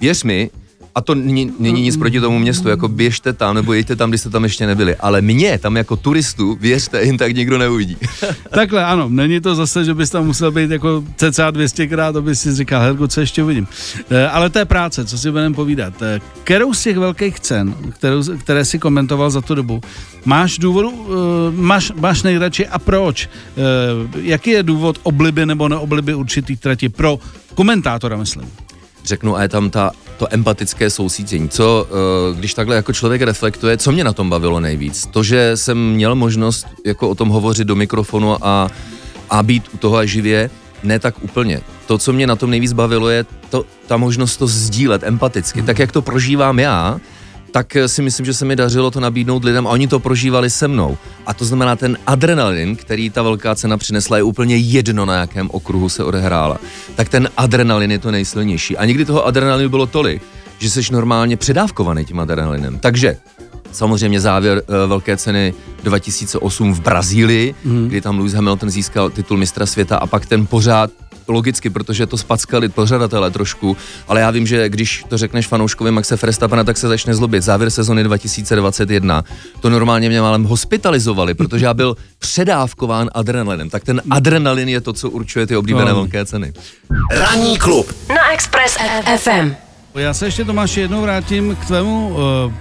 Věř 0.00 0.22
mi, 0.24 0.50
a 0.98 1.00
to 1.00 1.14
není, 1.14 1.52
nic 1.58 1.96
proti 1.96 2.20
tomu 2.20 2.38
městu, 2.38 2.68
jako 2.68 2.88
běžte 2.88 3.32
tam 3.32 3.54
nebo 3.54 3.72
jeďte 3.72 3.96
tam, 3.96 4.10
když 4.10 4.20
jste 4.20 4.30
tam 4.30 4.44
ještě 4.44 4.66
nebyli. 4.66 4.96
Ale 4.96 5.20
mě 5.20 5.58
tam 5.58 5.76
jako 5.76 5.96
turistu, 5.96 6.58
věřte, 6.60 7.00
jen 7.00 7.16
tak 7.16 7.34
nikdo 7.34 7.58
neuvidí. 7.58 7.96
Takhle, 8.50 8.84
ano, 8.84 9.08
není 9.08 9.40
to 9.40 9.54
zase, 9.54 9.84
že 9.84 9.94
bys 9.94 10.10
tam 10.10 10.26
musel 10.26 10.50
být 10.50 10.70
jako 10.70 11.04
cca 11.16 11.50
200 11.50 11.86
krát, 11.86 12.16
aby 12.16 12.36
si 12.36 12.54
říkal, 12.54 12.82
Hergo, 12.82 13.08
co 13.08 13.20
ještě 13.20 13.42
uvidím. 13.42 13.66
E, 14.10 14.28
ale 14.28 14.50
to 14.50 14.58
je 14.58 14.64
práce, 14.64 15.04
co 15.04 15.18
si 15.18 15.30
budeme 15.30 15.54
povídat. 15.54 16.02
E, 16.02 16.20
kterou 16.44 16.74
z 16.74 16.82
těch 16.82 16.98
velkých 16.98 17.40
cen, 17.40 17.74
kterou, 17.90 18.22
které 18.38 18.64
si 18.64 18.78
komentoval 18.78 19.30
za 19.30 19.40
tu 19.40 19.54
dobu, 19.54 19.80
máš 20.24 20.58
důvodu, 20.58 20.90
e, 20.90 21.62
máš, 21.62 21.92
máš 21.94 22.22
nejradši 22.22 22.66
a 22.66 22.78
proč? 22.78 23.28
Jaký 24.16 24.50
je 24.50 24.62
důvod 24.62 24.98
obliby 25.02 25.46
nebo 25.46 25.68
neobliby 25.68 26.14
určitých 26.14 26.60
trati 26.60 26.88
pro 26.88 27.18
komentátora, 27.54 28.16
myslím? 28.16 28.50
Řeknu, 29.08 29.36
a 29.36 29.42
je 29.42 29.48
tam 29.48 29.70
ta, 29.70 29.90
to 30.18 30.26
empatické 30.30 30.90
sousítění. 30.90 31.48
Co, 31.48 31.86
eh, 31.88 32.36
když 32.36 32.54
takhle 32.54 32.76
jako 32.76 32.92
člověk 32.92 33.22
reflektuje, 33.22 33.76
co 33.76 33.92
mě 33.92 34.04
na 34.04 34.12
tom 34.12 34.30
bavilo 34.30 34.60
nejvíc? 34.60 35.06
To, 35.06 35.22
že 35.22 35.56
jsem 35.56 35.92
měl 35.92 36.14
možnost 36.14 36.66
jako 36.84 37.08
o 37.08 37.14
tom 37.14 37.28
hovořit 37.28 37.64
do 37.64 37.76
mikrofonu 37.76 38.46
a, 38.46 38.70
a 39.30 39.42
být 39.42 39.64
u 39.74 39.76
toho 39.76 39.96
a 39.96 40.04
živě, 40.04 40.50
ne 40.82 40.98
tak 40.98 41.14
úplně. 41.24 41.60
To, 41.86 41.98
co 41.98 42.12
mě 42.12 42.26
na 42.26 42.36
tom 42.36 42.50
nejvíc 42.50 42.72
bavilo, 42.72 43.08
je 43.08 43.26
to, 43.50 43.64
ta 43.86 43.96
možnost 43.96 44.36
to 44.36 44.46
sdílet 44.46 45.02
empaticky. 45.02 45.58
Hmm. 45.58 45.66
Tak, 45.66 45.78
jak 45.78 45.92
to 45.92 46.02
prožívám 46.02 46.58
já, 46.58 47.00
tak 47.50 47.76
eh, 47.76 47.88
si 47.88 48.02
myslím, 48.02 48.26
že 48.26 48.34
se 48.34 48.44
mi 48.44 48.56
dařilo 48.56 48.90
to 48.90 49.00
nabídnout 49.00 49.44
lidem 49.44 49.66
a 49.66 49.70
oni 49.70 49.88
to 49.88 49.98
prožívali 49.98 50.50
se 50.50 50.68
mnou. 50.68 50.98
A 51.26 51.34
to 51.34 51.44
znamená, 51.44 51.76
ten 51.76 51.98
adrenalin, 52.06 52.76
který 52.76 53.10
ta 53.10 53.22
velká 53.22 53.54
cena 53.54 53.78
přinesla, 53.78 54.16
je 54.16 54.22
úplně 54.22 54.56
jedno, 54.56 55.06
na 55.06 55.14
jakém 55.14 55.50
okruhu 55.50 55.88
se 55.88 56.04
odehrála. 56.04 56.58
Tak 56.94 57.08
ten 57.08 57.28
adrenalin 57.36 57.90
je 57.90 57.98
to 57.98 58.10
nejsilnější. 58.10 58.76
A 58.76 58.84
někdy 58.84 59.04
toho 59.04 59.26
adrenalinu 59.26 59.68
bylo 59.68 59.86
tolik, 59.86 60.22
že 60.58 60.70
jsi 60.70 60.92
normálně 60.92 61.36
předávkovaný 61.36 62.04
tím 62.04 62.20
adrenalinem. 62.20 62.78
Takže 62.78 63.16
Samozřejmě 63.72 64.20
závěr 64.20 64.62
uh, 64.68 64.74
velké 64.88 65.16
ceny 65.16 65.54
2008 65.82 66.74
v 66.74 66.80
Brazílii, 66.80 67.54
mm. 67.64 67.88
kdy 67.88 68.00
tam 68.00 68.18
Lewis 68.18 68.32
Hamilton 68.32 68.70
získal 68.70 69.10
titul 69.10 69.36
mistra 69.36 69.66
světa 69.66 69.96
a 69.96 70.06
pak 70.06 70.26
ten 70.26 70.46
pořád 70.46 70.90
logicky, 71.28 71.70
protože 71.70 72.06
to 72.06 72.16
spackali 72.16 72.68
pořadatelé 72.68 73.30
trošku, 73.30 73.76
ale 74.08 74.20
já 74.20 74.30
vím, 74.30 74.46
že 74.46 74.68
když 74.68 75.04
to 75.08 75.18
řekneš 75.18 75.46
fanouškovi 75.46 75.90
Maxe 75.90 76.16
Verstappena, 76.16 76.64
tak 76.64 76.76
se 76.76 76.88
začne 76.88 77.14
zlobit. 77.14 77.42
Závěr 77.42 77.70
sezony 77.70 78.04
2021. 78.04 79.24
To 79.60 79.70
normálně 79.70 80.08
mě 80.08 80.20
málem 80.20 80.44
hospitalizovali, 80.44 81.34
protože 81.34 81.64
já 81.64 81.74
byl 81.74 81.96
předávkován 82.18 83.10
adrenalinem. 83.14 83.70
Tak 83.70 83.84
ten 83.84 84.02
adrenalin 84.10 84.68
je 84.68 84.80
to, 84.80 84.92
co 84.92 85.10
určuje 85.10 85.46
ty 85.46 85.56
oblíbené 85.56 85.90
no. 85.90 85.94
velké 85.94 86.24
ceny. 86.24 86.52
Ranní 87.10 87.58
klub 87.58 87.92
na 88.08 88.32
Express 88.32 88.76
FM. 89.16 89.67
Já 89.98 90.14
se 90.14 90.26
ještě 90.26 90.44
Tomáš 90.44 90.76
jednou 90.76 91.02
vrátím 91.02 91.56
k 91.56 91.66
tvému 91.66 92.08
uh, 92.08 92.16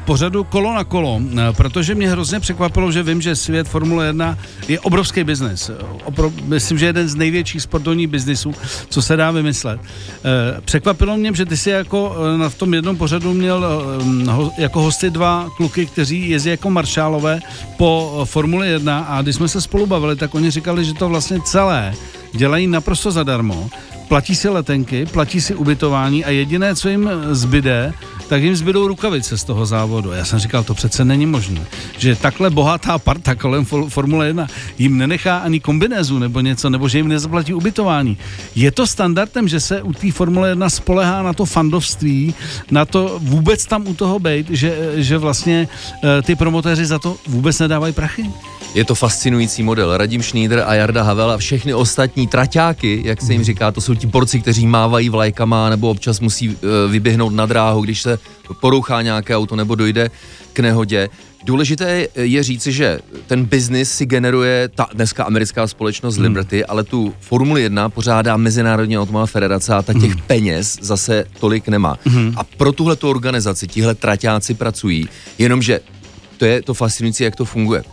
pořadu 0.06 0.44
kolo 0.44 0.74
na 0.74 0.84
kolo, 0.84 1.15
uh, 1.15 1.39
protože 1.51 1.96
mě 1.96 2.10
hrozně 2.10 2.39
překvapilo, 2.39 2.91
že 2.91 3.03
vím, 3.03 3.22
že 3.22 3.36
svět 3.36 3.67
Formule 3.67 4.06
1 4.06 4.38
je 4.67 4.79
obrovský 4.79 5.24
biznes. 5.24 5.72
Opro- 6.06 6.34
myslím, 6.44 6.77
že 6.77 6.86
jeden 6.86 7.08
z 7.08 7.15
největších 7.15 7.62
sportovních 7.62 8.08
biznisů, 8.08 8.53
co 8.89 9.01
se 9.01 9.15
dá 9.15 9.32
vymyslet. 9.32 9.79
Uh, 9.82 10.62
překvapilo 10.65 11.17
mě, 11.17 11.32
že 11.34 11.46
ty 11.46 11.58
jsi 11.58 11.70
jako 11.70 12.10
uh, 12.10 12.39
na 12.39 12.50
v 12.50 12.56
tom 12.56 12.74
jednom 12.74 12.98
pořadu 12.98 13.34
měl 13.34 13.65
uh, 14.01 14.27
ho, 14.27 14.51
jako 14.58 14.82
hosty 14.82 15.10
dva 15.10 15.50
kluky, 15.58 15.86
kteří 15.86 16.29
jezdí 16.29 16.50
jako 16.50 16.70
maršálové 16.70 17.39
po 17.77 18.13
uh, 18.17 18.25
Formule 18.25 18.67
1 18.67 19.00
a 19.00 19.22
když 19.22 19.36
jsme 19.36 19.48
se 19.48 19.62
spolu 19.62 19.86
bavili, 19.88 20.15
tak 20.15 20.36
oni 20.36 20.51
říkali, 20.51 20.86
že 20.86 20.94
to 20.94 21.10
vlastně 21.10 21.41
celé 21.41 21.94
dělají 22.34 22.67
naprosto 22.67 23.12
zadarmo 23.12 23.70
platí 24.08 24.36
si 24.36 24.50
letenky, 24.50 25.06
platí 25.06 25.42
si 25.42 25.56
ubytování 25.56 26.26
a 26.26 26.30
jediné, 26.30 26.76
co 26.76 26.90
jim 26.90 27.10
zbyde, 27.32 27.94
tak 28.29 28.43
jim 28.43 28.55
zbydou 28.55 28.88
rukavice 28.88 29.38
z 29.38 29.43
toho 29.43 29.65
závodu. 29.65 30.12
Já 30.12 30.25
jsem 30.25 30.39
říkal, 30.39 30.63
to 30.63 30.74
přece 30.74 31.05
není 31.05 31.25
možné, 31.25 31.62
že 31.98 32.15
takhle 32.15 32.50
bohatá 32.50 32.98
parta 33.00 33.36
kolem 33.36 33.65
Formule 33.65 34.27
1 34.27 34.48
jim 34.77 34.98
nenechá 34.98 35.38
ani 35.38 35.60
kombinézu 35.60 36.19
nebo 36.19 36.39
něco, 36.39 36.69
nebo 36.69 36.88
že 36.88 36.98
jim 36.98 37.07
nezaplatí 37.07 37.53
ubytování. 37.53 38.17
Je 38.55 38.72
to 38.72 38.88
standardem, 38.88 39.48
že 39.48 39.60
se 39.60 39.81
u 39.81 39.93
té 39.93 40.12
Formule 40.12 40.50
1 40.50 40.69
spolehá 40.69 41.24
na 41.24 41.34
to 41.34 41.46
fandovství, 41.46 42.34
na 42.72 42.86
to 42.86 43.19
vůbec 43.22 43.65
tam 43.65 43.88
u 43.88 43.93
toho 43.93 44.19
být, 44.19 44.50
že, 44.50 44.91
že 44.96 45.17
vlastně 45.17 45.67
eh, 46.03 46.22
ty 46.22 46.36
promotéři 46.36 46.86
za 46.86 47.00
to 47.00 47.17
vůbec 47.27 47.60
nedávají 47.60 47.93
prachy? 47.93 48.25
Je 48.74 48.86
to 48.86 48.96
fascinující 48.96 49.63
model. 49.63 49.98
Radim 49.98 50.24
Schneider 50.24 50.63
a 50.67 50.74
Jarda 50.74 51.03
Havel 51.03 51.31
a 51.31 51.38
všechny 51.38 51.74
ostatní 51.74 52.27
traťáky, 52.27 53.01
jak 53.05 53.22
se 53.22 53.34
jim 53.34 53.43
říká, 53.43 53.72
to 53.72 53.81
jsou 53.81 53.96
ti 53.96 54.07
borci, 54.07 54.41
kteří 54.41 54.67
mávají 54.67 55.10
vlajkama 55.10 55.69
nebo 55.69 55.89
občas 55.89 56.19
musí 56.19 56.50
uh, 56.50 56.55
vyběhnout 56.89 57.34
na 57.34 57.46
dráhu, 57.46 57.81
když 57.81 58.01
se 58.01 58.17
porouchá 58.62 59.02
nějaké 59.02 59.38
auto 59.38 59.56
nebo 59.56 59.76
dojde 59.76 60.10
k 60.54 60.60
nehodě. 60.60 61.10
Důležité 61.46 62.08
je 62.16 62.44
říci, 62.44 62.72
že 62.72 63.00
ten 63.28 63.46
biznis 63.46 63.92
si 63.92 64.06
generuje 64.06 64.70
ta 64.76 64.88
dneska 64.94 65.24
americká 65.24 65.68
společnost 65.68 66.16
hmm. 66.16 66.24
Liberty, 66.24 66.66
ale 66.66 66.84
tu 66.84 67.14
Formuli 67.20 67.62
1 67.62 67.90
pořádá 67.90 68.38
Mezinárodní 68.38 68.98
automobilová 68.98 69.26
federace 69.26 69.74
a 69.74 69.82
ta 69.82 69.94
těch 69.94 70.12
hmm. 70.12 70.22
peněz 70.28 70.78
zase 70.82 71.26
tolik 71.40 71.68
nemá. 71.68 71.98
Hmm. 72.06 72.34
A 72.36 72.44
pro 72.44 72.72
tuhle 72.72 72.98
organizaci 73.04 73.68
tihle 73.68 73.96
traťáci 73.96 74.54
pracují, 74.54 75.10
jenomže 75.38 75.80
to 76.38 76.46
je 76.46 76.62
to 76.62 76.74
fascinující, 76.74 77.24
jak 77.24 77.36
to 77.36 77.46
funguje. 77.46 77.84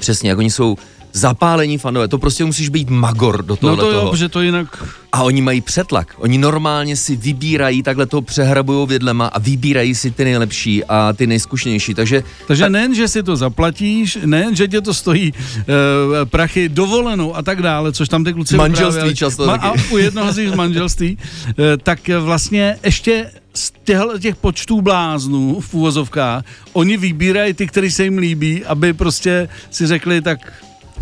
Přesně, 0.00 0.30
jak 0.30 0.38
oni 0.38 0.50
jsou 0.50 0.76
zapálení 1.12 1.78
fanové, 1.78 2.08
to 2.08 2.18
prostě 2.18 2.44
musíš 2.44 2.68
být 2.68 2.90
magor 2.90 3.44
do 3.44 3.56
toho. 3.56 3.76
No 3.76 3.82
to 3.82 3.90
jo, 3.90 4.08
protože 4.10 4.28
to 4.28 4.40
jinak... 4.42 4.84
A 5.12 5.22
oni 5.22 5.42
mají 5.42 5.60
přetlak. 5.60 6.14
Oni 6.16 6.38
normálně 6.38 6.96
si 6.96 7.16
vybírají, 7.16 7.82
takhle 7.82 8.06
to 8.06 8.22
přehrabují 8.22 8.88
vědlema 8.88 9.26
a 9.26 9.38
vybírají 9.38 9.94
si 9.94 10.10
ty 10.10 10.24
nejlepší 10.24 10.84
a 10.84 11.12
ty 11.12 11.26
nejzkušenější. 11.26 11.94
Takže, 11.94 12.22
Takže 12.46 12.62
ta... 12.62 12.68
nejen, 12.68 12.94
že 12.94 13.08
si 13.08 13.22
to 13.22 13.36
zaplatíš, 13.36 14.18
nejen, 14.24 14.56
že 14.56 14.68
tě 14.68 14.80
to 14.80 14.94
stojí 14.94 15.32
uh, 15.32 15.64
prachy 16.24 16.68
dovolenou 16.68 17.36
a 17.36 17.42
tak 17.42 17.62
dále, 17.62 17.92
což 17.92 18.08
tam 18.08 18.24
ty 18.24 18.32
kluci 18.32 18.56
Manželství 18.56 18.98
upravili, 18.98 19.16
často 19.16 19.46
ma, 19.46 19.58
taky. 19.58 19.78
A 19.78 19.92
u 19.92 19.98
jednoho 19.98 20.32
z 20.32 20.36
nich 20.36 20.54
manželství, 20.54 21.18
uh, 21.46 21.54
tak 21.82 22.08
vlastně 22.08 22.76
ještě 22.84 23.30
z 23.54 23.72
těchto 23.84 24.18
těch 24.18 24.36
počtů 24.36 24.80
bláznů 24.80 25.60
v 25.60 25.74
úvozovkách, 25.74 26.44
oni 26.72 26.96
vybírají 26.96 27.54
ty, 27.54 27.66
kteří 27.66 27.90
se 27.90 28.04
jim 28.04 28.18
líbí, 28.18 28.64
aby 28.64 28.92
prostě 28.92 29.48
si 29.70 29.86
řekli, 29.86 30.20
tak 30.20 30.52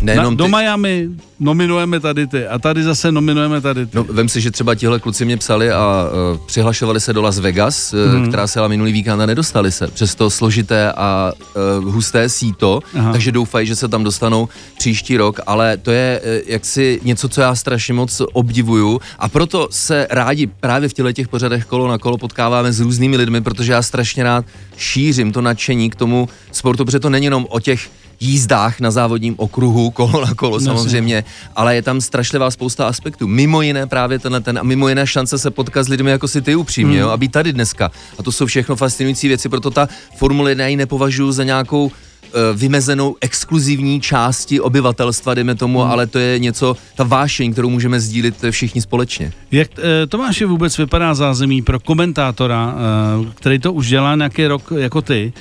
Nejenom 0.01 0.33
Na, 0.33 0.37
do 0.37 0.47
Miami 0.47 1.09
nominujeme 1.39 1.99
tady 1.99 2.27
ty 2.27 2.47
a 2.47 2.59
tady 2.59 2.83
zase 2.83 3.11
nominujeme 3.11 3.61
tady 3.61 3.85
ty. 3.85 3.97
No, 3.97 4.03
vem 4.03 4.29
si, 4.29 4.41
že 4.41 4.51
třeba 4.51 4.75
tihle 4.75 4.99
kluci 4.99 5.25
mě 5.25 5.37
psali 5.37 5.71
a 5.71 6.05
uh, 6.33 6.45
přihlašovali 6.45 6.99
se 6.99 7.13
do 7.13 7.21
Las 7.21 7.39
Vegas, 7.39 7.95
mm. 8.17 8.27
která 8.27 8.47
se 8.47 8.59
ale 8.59 8.69
minulý 8.69 8.91
víkend 8.91 9.21
a 9.21 9.25
nedostali 9.25 9.71
se. 9.71 9.87
Přes 9.87 10.15
to 10.15 10.29
složité 10.29 10.91
a 10.91 11.31
uh, 11.79 11.93
husté 11.93 12.29
síto, 12.29 12.79
Aha. 12.95 13.11
takže 13.11 13.31
doufají, 13.31 13.67
že 13.67 13.75
se 13.75 13.87
tam 13.87 14.03
dostanou 14.03 14.49
příští 14.77 15.17
rok, 15.17 15.39
ale 15.47 15.77
to 15.77 15.91
je 15.91 16.21
uh, 16.23 16.49
jaksi 16.49 16.99
něco, 17.03 17.29
co 17.29 17.41
já 17.41 17.55
strašně 17.55 17.93
moc 17.93 18.21
obdivuju 18.33 19.01
a 19.19 19.29
proto 19.29 19.67
se 19.71 20.07
rádi 20.09 20.47
právě 20.47 20.89
v 20.89 20.93
těchto 20.93 21.11
těch 21.11 21.27
pořadech 21.27 21.65
kolo 21.65 21.87
na 21.87 21.97
kolo 21.97 22.17
potkáváme 22.17 22.73
s 22.73 22.79
různými 22.79 23.17
lidmi, 23.17 23.41
protože 23.41 23.71
já 23.71 23.81
strašně 23.81 24.23
rád 24.23 24.45
šířím 24.77 25.31
to 25.31 25.41
nadšení 25.41 25.89
k 25.89 25.95
tomu 25.95 26.29
sportu, 26.51 26.85
protože 26.85 26.99
to 26.99 27.09
není 27.09 27.25
jenom 27.25 27.47
o 27.49 27.59
těch 27.59 27.89
jízdách 28.21 28.79
na 28.79 28.91
závodním 28.91 29.35
okruhu, 29.37 29.91
kolo 29.91 30.25
na 30.25 30.33
kolo 30.33 30.59
samozřejmě, 30.59 31.23
ale 31.55 31.75
je 31.75 31.81
tam 31.81 32.01
strašlivá 32.01 32.51
spousta 32.51 32.87
aspektů. 32.87 33.27
Mimo 33.27 33.61
jiné 33.61 33.87
právě 33.87 34.19
tenhle 34.19 34.41
ten 34.41 34.59
a 34.59 34.63
mimo 34.63 34.89
jiné 34.89 35.07
šance 35.07 35.37
se 35.37 35.51
potkat 35.51 35.83
s 35.83 35.87
lidmi 35.87 36.11
jako 36.11 36.27
si 36.27 36.41
ty 36.41 36.55
upřímně, 36.55 36.93
hmm. 36.93 37.01
jo, 37.01 37.09
a 37.09 37.17
být 37.17 37.31
tady 37.31 37.53
dneska. 37.53 37.91
A 38.19 38.23
to 38.23 38.31
jsou 38.31 38.45
všechno 38.45 38.75
fascinující 38.75 39.27
věci, 39.27 39.49
proto 39.49 39.71
ta 39.71 39.89
Formule 40.15 40.51
1 40.51 40.67
ji 40.67 40.75
nepovažuji 40.75 41.31
za 41.31 41.43
nějakou 41.43 41.91
eh, 41.91 42.29
vymezenou 42.53 43.15
exkluzivní 43.21 44.01
části 44.01 44.59
obyvatelstva, 44.59 45.33
dejme 45.33 45.55
tomu, 45.55 45.79
hmm. 45.79 45.91
ale 45.91 46.07
to 46.07 46.19
je 46.19 46.39
něco, 46.39 46.77
ta 46.95 47.03
vášeň, 47.03 47.51
kterou 47.51 47.69
můžeme 47.69 47.99
sdílit 47.99 48.35
všichni 48.51 48.81
společně. 48.81 49.31
Jak 49.51 49.69
eh, 49.77 50.07
Tomáši 50.07 50.45
vůbec 50.45 50.77
vypadá 50.77 51.13
zázemí 51.15 51.61
pro 51.61 51.79
komentátora, 51.79 52.75
eh, 52.75 53.31
který 53.35 53.59
to 53.59 53.73
už 53.73 53.87
dělá 53.87 54.15
nějaký 54.15 54.47
rok 54.47 54.73
jako 54.77 55.01
ty? 55.01 55.33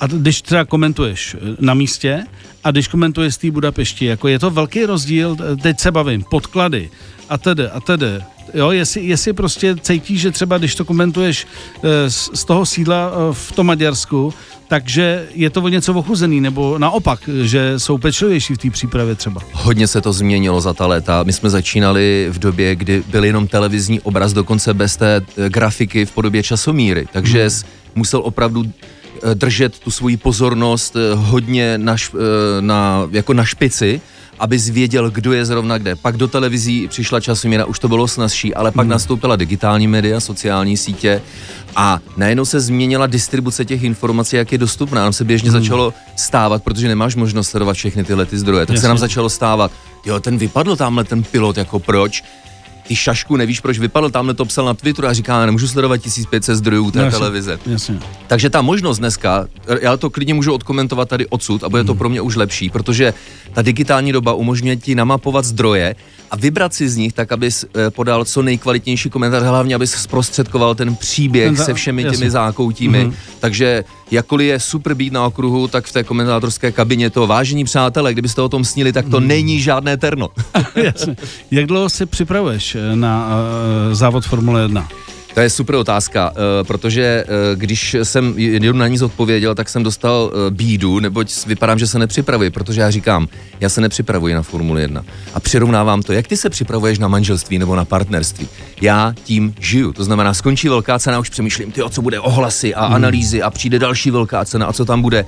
A 0.00 0.06
když 0.06 0.42
třeba 0.42 0.64
komentuješ 0.64 1.36
eh, 1.38 1.56
na 1.60 1.74
místě 1.74 2.24
a 2.64 2.70
když 2.70 2.88
komentuješ 2.88 3.34
z 3.34 3.38
té 3.38 3.50
Budapešti, 3.50 4.04
jako 4.04 4.28
je 4.28 4.38
to 4.38 4.50
velký 4.50 4.86
rozdíl, 4.86 5.36
teď 5.62 5.80
se 5.80 5.92
bavím, 5.92 6.24
podklady 6.30 6.90
a 7.28 7.38
tedy 7.38 7.68
a 7.68 7.80
tedy. 7.80 8.06
Jo, 8.54 8.70
jestli, 8.70 9.04
jestli 9.04 9.32
prostě 9.32 9.76
cítíš, 9.80 10.20
že 10.20 10.30
třeba 10.30 10.58
když 10.58 10.74
to 10.74 10.84
komentuješ 10.84 11.46
eh, 11.82 12.10
z, 12.10 12.30
z 12.34 12.44
toho 12.44 12.66
sídla 12.66 13.10
eh, 13.12 13.34
v 13.34 13.52
tom 13.52 13.66
Maďarsku, 13.66 14.34
takže 14.68 15.28
je 15.34 15.50
to 15.50 15.62
o 15.62 15.68
něco 15.68 15.94
ochuzený, 15.94 16.40
nebo 16.40 16.78
naopak, 16.78 17.30
že 17.42 17.78
jsou 17.78 17.98
pečlivější 17.98 18.54
v 18.54 18.58
té 18.58 18.70
přípravě 18.70 19.14
třeba. 19.14 19.40
Hodně 19.52 19.86
se 19.86 20.00
to 20.00 20.12
změnilo 20.12 20.60
za 20.60 20.74
ta 20.74 20.86
léta. 20.86 21.22
My 21.22 21.32
jsme 21.32 21.50
začínali 21.50 22.28
v 22.30 22.38
době, 22.38 22.76
kdy 22.76 23.02
byl 23.10 23.24
jenom 23.24 23.48
televizní 23.48 24.00
obraz, 24.00 24.32
dokonce 24.32 24.74
bez 24.74 24.96
té 24.96 25.22
grafiky 25.48 26.06
v 26.06 26.12
podobě 26.12 26.42
časomíry, 26.42 27.06
takže 27.12 27.42
hmm. 27.42 27.70
musel 27.94 28.20
opravdu 28.24 28.64
Eh, 28.64 28.97
držet 29.34 29.78
tu 29.78 29.90
svoji 29.90 30.16
pozornost 30.16 30.96
eh, 30.96 31.14
hodně 31.14 31.78
na, 31.78 31.96
eh, 32.14 32.16
na, 32.60 33.08
jako 33.10 33.32
na 33.32 33.44
špici, 33.44 34.00
aby 34.38 34.58
zvěděl, 34.58 35.10
kdo 35.10 35.32
je 35.32 35.44
zrovna 35.46 35.78
kde. 35.78 35.96
Pak 35.96 36.16
do 36.16 36.28
televizí 36.28 36.88
přišla 36.88 37.20
časomíra, 37.20 37.64
už 37.64 37.78
to 37.78 37.88
bylo 37.88 38.08
snazší, 38.08 38.54
ale 38.54 38.72
pak 38.72 38.84
hmm. 38.84 38.90
nastoupila 38.90 39.36
digitální 39.36 39.88
média, 39.88 40.20
sociální 40.20 40.76
sítě 40.76 41.22
a 41.76 41.98
najednou 42.16 42.44
se 42.44 42.60
změnila 42.60 43.06
distribuce 43.06 43.64
těch 43.64 43.82
informací, 43.82 44.36
jak 44.36 44.52
je 44.52 44.58
dostupná. 44.58 45.02
Nám 45.02 45.12
se 45.12 45.24
běžně 45.24 45.50
hmm. 45.50 45.62
začalo 45.62 45.94
stávat, 46.16 46.62
protože 46.62 46.88
nemáš 46.88 47.16
možnost 47.16 47.48
sledovat 47.48 47.72
všechny 47.72 48.04
tyhle 48.04 48.26
ty 48.26 48.38
zdroje, 48.38 48.66
tak 48.66 48.74
Jasně. 48.74 48.80
se 48.80 48.88
nám 48.88 48.98
začalo 48.98 49.28
stávat, 49.28 49.72
jo, 50.06 50.20
ten 50.20 50.38
vypadl 50.38 50.76
tamhle 50.76 51.04
ten 51.04 51.22
pilot, 51.22 51.56
jako 51.56 51.78
proč? 51.78 52.24
Ty 52.88 52.96
šašku, 52.96 53.36
nevíš, 53.36 53.60
proč 53.60 53.78
vypadl, 53.78 54.10
tamhle 54.10 54.34
to 54.34 54.44
psal 54.44 54.64
na 54.64 54.74
Twitteru 54.74 55.08
a 55.08 55.12
říká, 55.12 55.46
nemůžu 55.46 55.68
sledovat 55.68 55.96
1500 55.96 56.56
zdrojů 56.56 56.90
té 56.90 56.98
jasně, 56.98 57.18
televize. 57.18 57.58
Jasně. 57.66 57.98
Takže 58.26 58.50
ta 58.50 58.62
možnost 58.62 58.98
dneska, 58.98 59.46
já 59.80 59.96
to 59.96 60.10
klidně 60.10 60.34
můžu 60.34 60.52
odkomentovat 60.52 61.08
tady 61.08 61.26
odsud 61.26 61.64
a 61.64 61.68
bude 61.68 61.84
to 61.84 61.92
hmm. 61.92 61.98
pro 61.98 62.08
mě 62.08 62.20
už 62.20 62.36
lepší, 62.36 62.70
protože 62.70 63.14
ta 63.52 63.62
digitální 63.62 64.12
doba 64.12 64.32
umožňuje 64.32 64.76
ti 64.76 64.94
namapovat 64.94 65.44
zdroje 65.44 65.96
a 66.30 66.36
vybrat 66.36 66.74
si 66.74 66.88
z 66.88 66.96
nich 66.96 67.12
tak, 67.12 67.32
abys 67.32 67.64
eh, 67.64 67.90
podal 67.90 68.24
co 68.24 68.42
nejkvalitnější 68.42 69.10
komentář, 69.10 69.42
hlavně 69.42 69.74
abys 69.74 69.92
zprostředkoval 69.92 70.74
ten 70.74 70.96
příběh 70.96 71.46
ten 71.46 71.56
za, 71.56 71.64
se 71.64 71.74
všemi 71.74 72.02
jasně. 72.02 72.18
těmi 72.18 72.30
zákoutími. 72.30 73.06
Mm-hmm. 73.06 73.14
Takže 73.40 73.84
jakkoliv 74.10 74.46
je 74.48 74.60
super 74.60 74.94
být 74.94 75.12
na 75.12 75.26
okruhu, 75.26 75.68
tak 75.68 75.86
v 75.86 75.92
té 75.92 76.04
komentátorské 76.04 76.72
kabině 76.72 77.10
to 77.10 77.26
vážení 77.26 77.64
přátelé, 77.64 78.12
kdybyste 78.12 78.42
o 78.42 78.48
tom 78.48 78.64
snili, 78.64 78.92
tak 78.92 79.08
to 79.08 79.20
mm. 79.20 79.26
není 79.26 79.60
žádné 79.60 79.96
terno. 79.96 80.28
Jasně. 80.74 81.16
Jak 81.50 81.66
dlouho 81.66 81.88
si 81.88 82.06
připravuješ 82.06 82.74
eh, 82.74 82.96
na 82.96 83.28
uh, 83.28 83.94
závod 83.94 84.24
Formule 84.24 84.62
1? 84.62 84.88
To 85.38 85.42
je 85.42 85.50
super 85.50 85.74
otázka, 85.74 86.30
uh, 86.30 86.36
protože 86.66 87.24
uh, 87.24 87.60
když 87.60 87.96
jsem 88.02 88.34
jednou 88.38 88.72
na 88.72 88.88
ní 88.88 88.98
zodpověděl, 88.98 89.54
tak 89.54 89.68
jsem 89.68 89.82
dostal 89.82 90.30
uh, 90.32 90.54
bídu, 90.54 91.00
neboť 91.00 91.46
vypadám, 91.46 91.78
že 91.78 91.86
se 91.86 91.98
nepřipravuji, 91.98 92.50
protože 92.50 92.80
já 92.80 92.90
říkám, 92.90 93.28
já 93.60 93.68
se 93.68 93.80
nepřipravuji 93.80 94.34
na 94.34 94.42
Formuli 94.42 94.82
1. 94.82 95.04
A 95.34 95.40
přirovnávám 95.40 96.02
to, 96.02 96.12
jak 96.12 96.26
ty 96.26 96.36
se 96.36 96.50
připravuješ 96.50 96.98
na 96.98 97.08
manželství 97.08 97.58
nebo 97.58 97.76
na 97.76 97.84
partnerství. 97.84 98.48
Já 98.80 99.14
tím 99.24 99.54
žiju. 99.60 99.92
To 99.92 100.04
znamená, 100.04 100.34
skončí 100.34 100.68
velká 100.68 100.98
cena, 100.98 101.18
už 101.18 101.30
přemýšlím, 101.30 101.72
ty, 101.72 101.82
co 101.90 102.02
bude 102.02 102.20
ohlasy 102.20 102.74
a 102.74 102.86
hmm. 102.86 102.94
analýzy 102.94 103.42
a 103.42 103.50
přijde 103.50 103.78
další 103.78 104.10
velká 104.10 104.44
cena 104.44 104.66
a 104.66 104.72
co 104.72 104.84
tam 104.84 105.02
bude. 105.02 105.24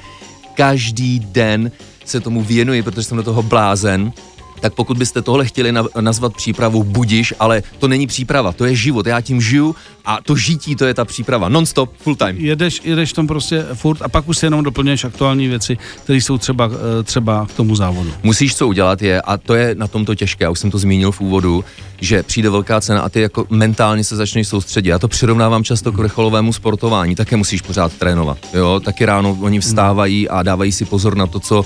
Každý 0.54 1.20
den 1.20 1.70
se 2.04 2.20
tomu 2.20 2.42
věnuji, 2.42 2.82
protože 2.82 3.02
jsem 3.02 3.16
do 3.16 3.22
toho 3.22 3.42
blázen 3.42 4.12
tak 4.60 4.74
pokud 4.74 4.98
byste 4.98 5.22
tohle 5.22 5.46
chtěli 5.46 5.72
nazvat 6.00 6.34
přípravou 6.34 6.82
budiš, 6.82 7.34
ale 7.40 7.62
to 7.78 7.88
není 7.88 8.06
příprava, 8.06 8.52
to 8.52 8.64
je 8.64 8.74
život. 8.74 9.06
Já 9.06 9.20
tím 9.20 9.40
žiju, 9.40 9.76
A 10.04 10.18
to 10.22 10.36
žití, 10.36 10.76
to 10.76 10.84
je 10.84 10.94
ta 10.94 11.04
příprava, 11.04 11.48
non-stop, 11.48 11.92
full 11.96 12.16
time. 12.16 12.36
Jedeš, 12.36 12.80
jedeš 12.84 13.12
tam 13.12 13.26
prostě 13.26 13.66
furt 13.74 14.02
a 14.02 14.08
pak 14.08 14.28
už 14.28 14.38
si 14.38 14.46
jenom 14.46 14.62
doplňuješ 14.62 15.04
aktuální 15.04 15.48
věci, 15.48 15.78
které 16.02 16.16
jsou 16.18 16.38
třeba, 16.38 16.70
eh, 16.72 17.02
třeba 17.02 17.46
k 17.46 17.52
tomu 17.54 17.76
závodu. 17.76 18.12
Musíš 18.22 18.56
co 18.56 18.68
udělat 18.68 19.02
je, 19.02 19.20
a 19.20 19.36
to 19.36 19.54
je 19.54 19.74
na 19.74 19.86
tomto 19.86 20.14
těžké, 20.14 20.44
já 20.44 20.50
už 20.50 20.58
jsem 20.58 20.70
to 20.70 20.78
zmínil 20.78 21.12
v 21.12 21.20
úvodu, 21.20 21.64
že 22.00 22.22
přijde 22.22 22.50
velká 22.50 22.80
cena 22.80 23.00
a 23.00 23.08
ty 23.08 23.20
jako 23.20 23.46
mentálně 23.50 24.04
se 24.04 24.16
začneš 24.16 24.48
soustředit. 24.48 24.90
Já 24.90 24.98
to 24.98 25.08
přirovnávám 25.08 25.64
často 25.64 25.92
k 25.92 25.96
vrcholovému 25.96 26.52
sportování, 26.52 27.14
také 27.14 27.36
musíš 27.36 27.62
pořád 27.62 27.92
trénovat. 27.92 28.38
Jo, 28.54 28.80
taky 28.84 29.04
ráno 29.04 29.38
oni 29.40 29.60
vstávají 29.60 30.28
a 30.28 30.42
dávají 30.42 30.72
si 30.72 30.84
pozor 30.84 31.16
na 31.16 31.26
to, 31.26 31.40
co 31.40 31.64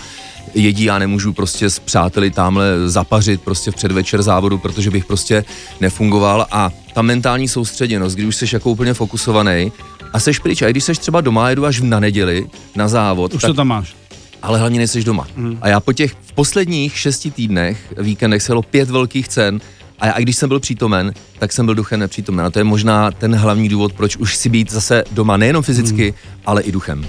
jedí, 0.55 0.85
já 0.85 0.99
nemůžu 0.99 1.33
prostě 1.33 1.71
s 1.71 1.79
přáteli 1.79 2.31
tamhle 2.31 2.67
zapařit 2.87 3.43
prostě 3.43 3.71
v 3.71 3.75
předvečer 3.75 4.23
závodu, 4.23 4.59
protože 4.59 4.91
bych 4.91 5.05
prostě 5.05 5.45
nefungoval 5.81 6.47
a 6.51 6.71
ta 6.95 7.03
mentální 7.03 7.49
soustředěnost, 7.49 8.17
když 8.17 8.27
už 8.27 8.37
jsi 8.37 8.47
jako 8.53 8.71
úplně 8.71 8.95
fokusovaný 8.95 9.73
a 10.13 10.21
seš 10.21 10.39
pryč. 10.39 10.63
A 10.63 10.71
když 10.71 10.85
seš 10.85 10.99
třeba 10.99 11.21
doma, 11.21 11.51
jedu 11.51 11.67
až 11.67 11.81
na 11.81 12.01
neděli 12.01 12.47
na 12.77 12.89
závod. 12.89 13.35
Už 13.35 13.43
tak, 13.43 13.49
to 13.49 13.55
tam 13.55 13.69
máš. 13.69 13.95
Ale 14.43 14.59
hlavně 14.59 14.79
nejseš 14.79 15.05
doma. 15.05 15.27
Hmm. 15.37 15.59
A 15.61 15.69
já 15.69 15.81
po 15.81 15.93
těch 15.93 16.13
v 16.23 16.33
posledních 16.33 16.99
šesti 16.99 17.31
týdnech, 17.31 17.95
víkendech 17.99 18.43
se 18.43 18.53
pět 18.71 18.91
velkých 18.91 19.29
cen 19.29 19.61
a, 19.99 20.07
já, 20.07 20.13
a 20.13 20.21
když 20.21 20.37
jsem 20.37 20.49
byl 20.49 20.61
přítomen, 20.61 21.13
tak 21.39 21.53
jsem 21.53 21.67
byl 21.67 21.75
duchem 21.75 22.01
nepřítomen. 22.01 22.47
A 22.47 22.51
to 22.51 22.59
je 22.59 22.65
možná 22.65 23.11
ten 23.11 23.35
hlavní 23.35 23.69
důvod, 23.69 23.93
proč 23.93 24.17
už 24.17 24.37
si 24.37 24.49
být 24.49 24.71
zase 24.71 25.05
doma 25.13 25.37
nejenom 25.37 25.63
fyzicky, 25.63 26.05
hmm. 26.05 26.41
ale 26.47 26.63
i 26.63 26.73
duchem. 26.73 27.07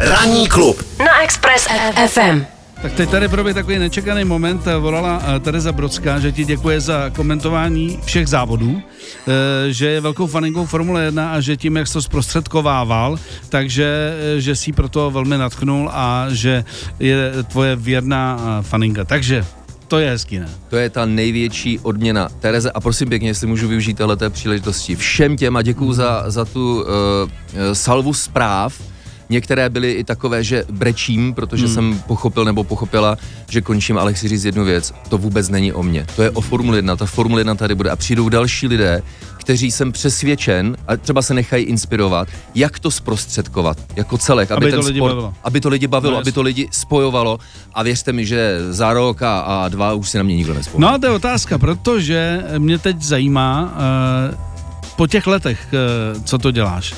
Ranní 0.00 0.48
klub 0.48 0.86
na 0.98 1.22
Express 1.22 1.68
FM. 2.06 2.55
Tak 2.82 2.92
teď 2.92 3.10
tady 3.10 3.28
pro 3.28 3.54
takový 3.54 3.78
nečekaný 3.78 4.24
moment. 4.24 4.62
Volala 4.80 5.22
eh, 5.22 5.40
Tereza 5.40 5.72
Brodská, 5.72 6.20
že 6.20 6.32
ti 6.32 6.44
děkuje 6.44 6.80
za 6.80 7.10
komentování 7.10 7.98
všech 8.04 8.28
závodů, 8.28 8.82
eh, 8.82 9.72
že 9.72 9.88
je 9.88 10.00
velkou 10.00 10.26
faninkou 10.26 10.66
Formule 10.66 11.04
1 11.04 11.32
a 11.32 11.40
že 11.40 11.56
tím, 11.56 11.76
jak 11.76 11.86
jsi 11.86 11.92
to 11.92 12.02
zprostředkovával, 12.02 13.18
takže 13.48 14.16
eh, 14.36 14.40
že 14.40 14.56
si 14.56 14.72
proto 14.72 15.10
velmi 15.10 15.38
natknul 15.38 15.90
a 15.92 16.26
že 16.30 16.64
je 17.00 17.32
tvoje 17.48 17.76
věrná 17.76 18.38
faninka. 18.62 19.04
Takže 19.04 19.44
to 19.88 19.98
je 19.98 20.10
hezký, 20.10 20.38
ne? 20.38 20.48
To 20.68 20.76
je 20.76 20.90
ta 20.90 21.06
největší 21.06 21.78
odměna. 21.78 22.28
Tereze, 22.40 22.70
a 22.70 22.80
prosím 22.80 23.08
pěkně, 23.08 23.28
jestli 23.28 23.46
můžu 23.46 23.68
využít 23.68 23.96
této 23.96 24.30
příležitosti. 24.30 24.96
Všem 24.96 25.36
těm 25.36 25.56
a 25.56 25.62
děkuju 25.62 25.92
za, 25.92 26.24
za 26.26 26.44
tu 26.44 26.82
uh, 26.82 26.86
salvu 27.72 28.14
zpráv, 28.14 28.74
Některé 29.28 29.68
byly 29.68 29.92
i 29.92 30.04
takové, 30.04 30.44
že 30.44 30.64
brečím, 30.70 31.34
protože 31.34 31.66
hmm. 31.66 31.74
jsem 31.74 32.02
pochopil 32.06 32.44
nebo 32.44 32.64
pochopila, 32.64 33.16
že 33.50 33.60
končím, 33.60 33.98
ale 33.98 34.14
chci 34.14 34.28
říct 34.28 34.44
jednu 34.44 34.64
věc, 34.64 34.94
to 35.08 35.18
vůbec 35.18 35.48
není 35.48 35.72
o 35.72 35.82
mně. 35.82 36.06
To 36.16 36.22
je 36.22 36.30
o 36.30 36.40
Formule 36.40 36.78
1, 36.78 36.96
ta 36.96 37.06
Formule 37.06 37.40
1 37.40 37.54
tady 37.54 37.74
bude 37.74 37.90
a 37.90 37.96
přijdou 37.96 38.28
další 38.28 38.66
lidé, 38.66 39.02
kteří 39.46 39.70
jsem 39.70 39.92
přesvědčen 39.92 40.76
a 40.88 40.96
třeba 40.96 41.22
se 41.22 41.34
nechají 41.34 41.64
inspirovat, 41.64 42.28
jak 42.54 42.78
to 42.78 42.90
zprostředkovat 42.90 43.78
jako 43.96 44.18
celek, 44.18 44.50
aby, 44.50 44.66
aby 44.66 44.70
ten 44.72 44.80
to 44.80 44.86
sport, 44.86 45.10
bavilo. 45.10 45.34
aby 45.44 45.60
to 45.60 45.68
lidi 45.68 45.86
bavilo, 45.86 46.12
no, 46.12 46.18
aby 46.18 46.32
to 46.32 46.42
lidi 46.42 46.68
spojovalo 46.70 47.38
a 47.74 47.82
věřte 47.82 48.12
mi, 48.12 48.26
že 48.26 48.58
za 48.70 48.92
rok 48.92 49.22
a, 49.22 49.40
a 49.40 49.68
dva 49.68 49.92
už 49.92 50.08
si 50.08 50.16
na 50.18 50.22
mě 50.22 50.36
nikdo 50.36 50.54
nespomíná. 50.54 50.88
No 50.88 50.94
a 50.94 50.98
to 50.98 51.06
je 51.06 51.12
otázka, 51.12 51.58
protože 51.58 52.44
mě 52.58 52.78
teď 52.78 53.02
zajímá, 53.02 53.74
uh, 54.30 54.38
po 54.96 55.06
těch 55.06 55.26
letech, 55.26 55.66
uh, 56.16 56.22
co 56.22 56.38
to 56.38 56.50
děláš, 56.50 56.94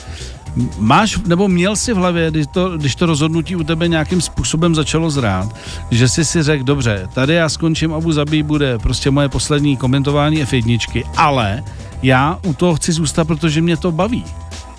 Máš, 0.78 1.18
nebo 1.26 1.48
měl 1.48 1.76
si 1.76 1.92
v 1.92 1.96
hlavě, 1.96 2.30
když 2.30 2.46
to, 2.46 2.78
když 2.78 2.94
to 2.94 3.06
rozhodnutí 3.06 3.56
u 3.56 3.64
tebe 3.64 3.88
nějakým 3.88 4.20
způsobem 4.20 4.74
začalo 4.74 5.10
zrát, 5.10 5.56
že 5.90 6.08
jsi 6.08 6.24
si 6.24 6.42
řekl, 6.42 6.64
dobře, 6.64 7.08
tady 7.14 7.34
já 7.34 7.48
skončím 7.48 7.94
Abu 7.94 8.12
Zabi, 8.12 8.42
bude 8.42 8.78
prostě 8.78 9.10
moje 9.10 9.28
poslední 9.28 9.76
komentování 9.76 10.44
F1, 10.44 11.02
ale 11.16 11.62
já 12.02 12.38
u 12.46 12.54
toho 12.54 12.74
chci 12.74 12.92
zůstat, 12.92 13.24
protože 13.24 13.60
mě 13.60 13.76
to 13.76 13.92
baví. 13.92 14.24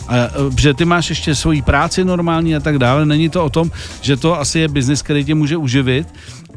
A, 0.07 0.13
že 0.57 0.73
ty 0.73 0.85
máš 0.85 1.09
ještě 1.09 1.35
svoji 1.35 1.61
práci 1.61 2.05
normální 2.05 2.55
a 2.55 2.59
tak 2.59 2.77
dále. 2.77 3.05
Není 3.05 3.29
to 3.29 3.45
o 3.45 3.49
tom, 3.49 3.71
že 4.01 4.17
to 4.17 4.39
asi 4.39 4.59
je 4.59 4.67
biznis, 4.67 5.01
který 5.01 5.25
tě 5.25 5.35
může 5.35 5.57
uživit, 5.57 6.07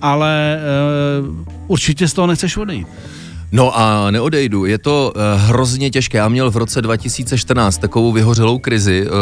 ale 0.01 0.59
uh, 1.29 1.45
určitě 1.67 2.09
z 2.09 2.13
toho 2.13 2.27
nechceš 2.27 2.57
odejít. 2.57 2.87
No 3.55 3.79
a 3.79 4.11
neodejdu, 4.11 4.65
je 4.65 4.79
to 4.79 5.13
uh, 5.17 5.23
hrozně 5.41 5.91
těžké. 5.91 6.19
Já 6.19 6.29
měl 6.29 6.51
v 6.51 6.57
roce 6.57 6.83
2014 6.83 7.79
takovou 7.79 8.13
vyhořelou 8.13 8.59
krizi, 8.59 9.07
uh, 9.07 9.13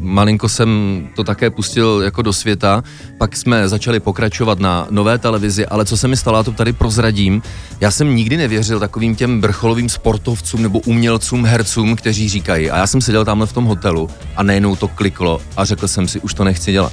malinko 0.00 0.48
jsem 0.48 0.68
to 1.16 1.24
také 1.24 1.50
pustil 1.50 2.00
jako 2.04 2.22
do 2.22 2.32
světa, 2.32 2.82
pak 3.18 3.36
jsme 3.36 3.68
začali 3.68 4.00
pokračovat 4.00 4.58
na 4.58 4.86
nové 4.90 5.18
televizi, 5.18 5.66
ale 5.66 5.84
co 5.84 5.96
se 5.96 6.08
mi 6.08 6.16
stalo, 6.16 6.44
to 6.44 6.52
tady 6.52 6.72
prozradím, 6.72 7.42
já 7.80 7.90
jsem 7.90 8.16
nikdy 8.16 8.36
nevěřil 8.36 8.80
takovým 8.80 9.16
těm 9.16 9.40
vrcholovým 9.40 9.88
sportovcům 9.88 10.62
nebo 10.62 10.80
umělcům, 10.80 11.44
hercům, 11.44 11.96
kteří 11.96 12.28
říkají, 12.28 12.70
a 12.70 12.76
já 12.76 12.86
jsem 12.86 13.00
seděl 13.00 13.24
tamhle 13.24 13.46
v 13.46 13.52
tom 13.52 13.64
hotelu 13.64 14.10
a 14.36 14.42
najednou 14.42 14.76
to 14.76 14.88
kliklo 14.88 15.40
a 15.56 15.64
řekl 15.64 15.88
jsem 15.88 16.08
si, 16.08 16.20
už 16.20 16.34
to 16.34 16.44
nechci 16.44 16.72
dělat. 16.72 16.92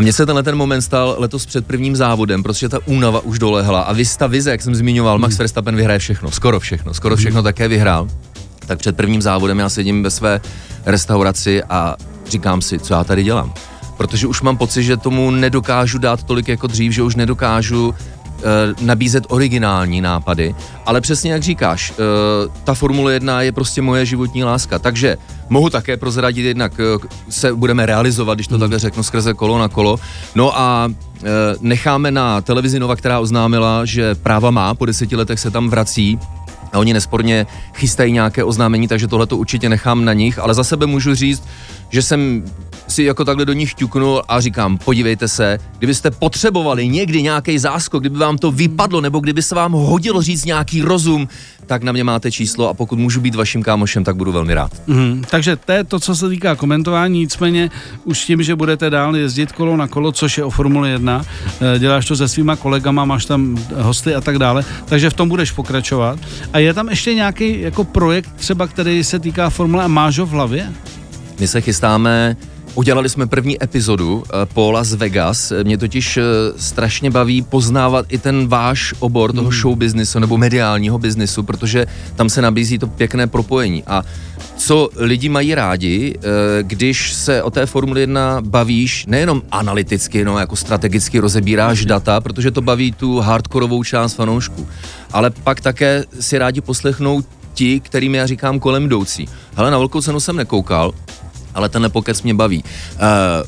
A 0.00 0.02
mně 0.02 0.12
se 0.12 0.26
tenhle 0.26 0.42
ten 0.42 0.56
moment 0.56 0.82
stal 0.82 1.14
letos 1.18 1.46
před 1.46 1.66
prvním 1.66 1.96
závodem, 1.96 2.42
protože 2.42 2.68
ta 2.68 2.78
únava 2.86 3.20
už 3.20 3.38
dolehla 3.38 3.80
a 3.80 3.94
ta 4.18 4.26
vize, 4.26 4.50
jak 4.50 4.62
jsem 4.62 4.74
zmiňoval, 4.74 5.18
Max 5.18 5.34
hmm. 5.34 5.38
Verstappen 5.38 5.76
vyhraje 5.76 5.98
všechno, 5.98 6.30
skoro 6.30 6.60
všechno, 6.60 6.94
skoro 6.94 7.16
všechno 7.16 7.40
hmm. 7.40 7.44
také 7.44 7.68
vyhrál. 7.68 8.08
Tak 8.66 8.78
před 8.78 8.96
prvním 8.96 9.22
závodem 9.22 9.58
já 9.58 9.68
sedím 9.68 10.02
ve 10.02 10.10
své 10.10 10.40
restauraci 10.86 11.62
a 11.62 11.96
říkám 12.28 12.62
si, 12.62 12.78
co 12.78 12.94
já 12.94 13.04
tady 13.04 13.24
dělám. 13.24 13.54
Protože 13.96 14.26
už 14.26 14.42
mám 14.42 14.56
pocit, 14.56 14.82
že 14.82 14.96
tomu 14.96 15.30
nedokážu 15.30 15.98
dát 15.98 16.22
tolik 16.22 16.48
jako 16.48 16.66
dřív, 16.66 16.92
že 16.92 17.02
už 17.02 17.14
nedokážu 17.14 17.94
nabízet 18.80 19.24
originální 19.28 20.00
nápady, 20.00 20.54
ale 20.86 21.00
přesně 21.00 21.32
jak 21.32 21.42
říkáš, 21.42 21.92
eh, 21.92 21.94
ta 22.64 22.74
Formule 22.74 23.12
1 23.12 23.42
je 23.42 23.52
prostě 23.52 23.82
moje 23.82 24.06
životní 24.06 24.44
láska, 24.44 24.78
takže 24.78 25.16
mohu 25.48 25.70
také 25.70 25.96
prozradit 25.96 26.44
jednak, 26.44 26.72
eh, 26.80 27.08
se 27.28 27.54
budeme 27.54 27.86
realizovat, 27.86 28.34
když 28.34 28.46
to 28.46 28.54
hmm. 28.54 28.60
takhle 28.60 28.78
řeknu, 28.78 29.02
skrze 29.02 29.34
kolo 29.34 29.58
na 29.58 29.68
kolo. 29.68 29.96
No 30.34 30.58
a 30.58 30.88
necháme 31.60 32.10
na 32.10 32.40
televizi 32.40 32.78
Nova, 32.78 32.96
která 32.96 33.20
oznámila, 33.20 33.84
že 33.84 34.14
práva 34.14 34.50
má, 34.50 34.74
po 34.74 34.86
deseti 34.86 35.16
letech 35.16 35.40
se 35.40 35.50
tam 35.50 35.68
vrací, 35.68 36.18
a 36.72 36.78
oni 36.78 36.92
nesporně 36.92 37.46
chystají 37.74 38.12
nějaké 38.12 38.44
oznámení, 38.44 38.88
takže 38.88 39.08
tohle 39.08 39.26
to 39.26 39.36
určitě 39.36 39.68
nechám 39.68 40.04
na 40.04 40.12
nich, 40.12 40.38
ale 40.38 40.54
za 40.54 40.64
sebe 40.64 40.86
můžu 40.86 41.14
říct, 41.14 41.42
že 41.90 42.02
jsem 42.02 42.44
si 42.90 43.02
jako 43.02 43.24
takhle 43.24 43.44
do 43.44 43.52
nich 43.52 43.74
ťuknul 43.74 44.22
a 44.28 44.40
říkám, 44.40 44.78
podívejte 44.78 45.28
se, 45.28 45.58
kdybyste 45.78 46.10
potřebovali 46.10 46.88
někdy 46.88 47.22
nějaký 47.22 47.58
záskok, 47.58 48.02
kdyby 48.02 48.18
vám 48.18 48.38
to 48.38 48.50
vypadlo, 48.50 49.00
nebo 49.00 49.20
kdyby 49.20 49.42
se 49.42 49.54
vám 49.54 49.72
hodilo 49.72 50.22
říct 50.22 50.44
nějaký 50.44 50.82
rozum, 50.82 51.28
tak 51.66 51.82
na 51.82 51.92
mě 51.92 52.04
máte 52.04 52.30
číslo 52.30 52.68
a 52.68 52.74
pokud 52.74 52.98
můžu 52.98 53.20
být 53.20 53.34
vaším 53.34 53.62
kámošem, 53.62 54.04
tak 54.04 54.16
budu 54.16 54.32
velmi 54.32 54.54
rád. 54.54 54.72
Mm, 54.86 55.24
takže 55.30 55.56
to 55.56 55.72
je 55.72 55.84
to, 55.84 56.00
co 56.00 56.16
se 56.16 56.28
týká 56.28 56.56
komentování, 56.56 57.18
nicméně 57.18 57.70
už 58.04 58.24
tím, 58.24 58.42
že 58.42 58.56
budete 58.56 58.90
dál 58.90 59.16
jezdit 59.16 59.52
kolo 59.52 59.76
na 59.76 59.88
kolo, 59.88 60.12
což 60.12 60.38
je 60.38 60.44
o 60.44 60.50
Formule 60.50 60.88
1, 60.88 61.24
eh, 61.60 61.78
děláš 61.78 62.06
to 62.06 62.16
se 62.16 62.28
svýma 62.28 62.56
kolegama, 62.56 63.04
máš 63.04 63.24
tam 63.24 63.58
hosty 63.76 64.14
a 64.14 64.20
tak 64.20 64.38
dále, 64.38 64.64
takže 64.84 65.10
v 65.10 65.14
tom 65.14 65.28
budeš 65.28 65.52
pokračovat. 65.52 66.18
A 66.52 66.58
je 66.58 66.74
tam 66.74 66.88
ještě 66.88 67.14
nějaký 67.14 67.60
jako 67.60 67.84
projekt 67.84 68.30
třeba, 68.36 68.66
který 68.66 69.04
se 69.04 69.18
týká 69.18 69.50
Formule 69.50 69.84
a 69.84 69.88
máš 69.88 70.18
ho 70.18 70.26
v 70.26 70.30
hlavě? 70.30 70.72
My 71.40 71.48
se 71.48 71.60
chystáme 71.60 72.36
Udělali 72.74 73.08
jsme 73.08 73.26
první 73.26 73.64
epizodu 73.64 74.22
eh, 74.26 74.46
po 74.54 74.72
Las 74.72 74.94
Vegas. 74.94 75.52
Mě 75.62 75.78
totiž 75.78 76.16
eh, 76.16 76.22
strašně 76.56 77.10
baví 77.10 77.42
poznávat 77.42 78.06
i 78.08 78.18
ten 78.18 78.48
váš 78.48 78.94
obor 78.98 79.32
toho 79.32 79.50
hmm. 79.50 79.60
show 79.60 79.78
businessu 79.78 80.18
nebo 80.18 80.38
mediálního 80.38 80.98
biznisu, 80.98 81.42
protože 81.42 81.86
tam 82.16 82.28
se 82.28 82.42
nabízí 82.42 82.78
to 82.78 82.86
pěkné 82.86 83.26
propojení. 83.26 83.84
A 83.86 84.02
co 84.56 84.88
lidi 84.96 85.28
mají 85.28 85.54
rádi, 85.54 86.14
eh, 86.16 86.22
když 86.62 87.12
se 87.12 87.42
o 87.42 87.50
té 87.50 87.66
Formule 87.66 88.00
1 88.00 88.40
bavíš 88.40 89.06
nejenom 89.06 89.42
analyticky, 89.50 90.24
no 90.24 90.38
jako 90.38 90.56
strategicky 90.56 91.18
rozebíráš 91.18 91.84
data, 91.84 92.20
protože 92.20 92.50
to 92.50 92.60
baví 92.60 92.92
tu 92.92 93.18
hardkorovou 93.18 93.84
část 93.84 94.14
fanoušků, 94.14 94.68
ale 95.12 95.30
pak 95.30 95.60
také 95.60 96.04
si 96.20 96.38
rádi 96.38 96.60
poslechnou 96.60 97.22
ti, 97.54 97.80
kterým 97.80 98.14
já 98.14 98.26
říkám 98.26 98.60
kolem 98.60 98.84
jdoucí. 98.84 99.28
Hele, 99.54 99.70
na 99.70 99.78
velkou 99.78 100.00
cenu 100.00 100.20
jsem 100.20 100.36
nekoukal, 100.36 100.92
ale 101.54 101.68
ten 101.68 101.86
pokec 101.88 102.22
mě 102.22 102.34
baví. 102.34 102.64
Uh, 102.64 103.00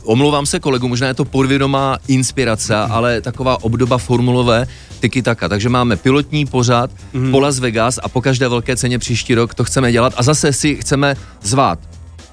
omlouvám 0.02 0.46
se 0.46 0.60
kolegu, 0.60 0.88
možná 0.88 1.06
je 1.06 1.14
to 1.14 1.24
podvědomá 1.24 1.98
inspirace, 2.08 2.74
mm. 2.74 2.92
ale 2.92 3.20
taková 3.20 3.64
obdoba 3.64 3.98
formulové 3.98 4.66
tiki 5.00 5.22
taka. 5.22 5.48
Takže 5.48 5.68
máme 5.68 5.96
pilotní 5.96 6.46
pořad 6.46 6.90
mm. 7.12 7.30
po 7.30 7.40
Las 7.40 7.58
Vegas 7.58 7.98
a 8.02 8.08
po 8.08 8.20
každé 8.20 8.48
velké 8.48 8.76
ceně 8.76 8.98
příští 8.98 9.34
rok 9.34 9.54
to 9.54 9.64
chceme 9.64 9.92
dělat 9.92 10.12
a 10.16 10.22
zase 10.22 10.52
si 10.52 10.76
chceme 10.76 11.16
zvát 11.42 11.91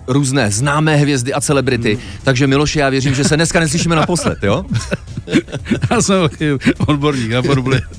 různé 0.10 0.52
známé 0.52 0.96
hvězdy 0.96 1.34
a 1.34 1.42
celebrity. 1.42 1.94
Hmm. 1.96 2.04
Takže 2.24 2.48
Miloši, 2.48 2.80
já 2.80 2.90
věřím, 2.90 3.16
že 3.16 3.24
se 3.24 3.36
dneska 3.36 3.60
neslyšíme 3.60 3.96
naposled, 3.96 4.38
jo? 4.44 4.66
já 5.92 6.02
jsem 6.02 6.30
odborník 6.88 7.32
na 7.32 7.42
Formuli. 7.42 7.82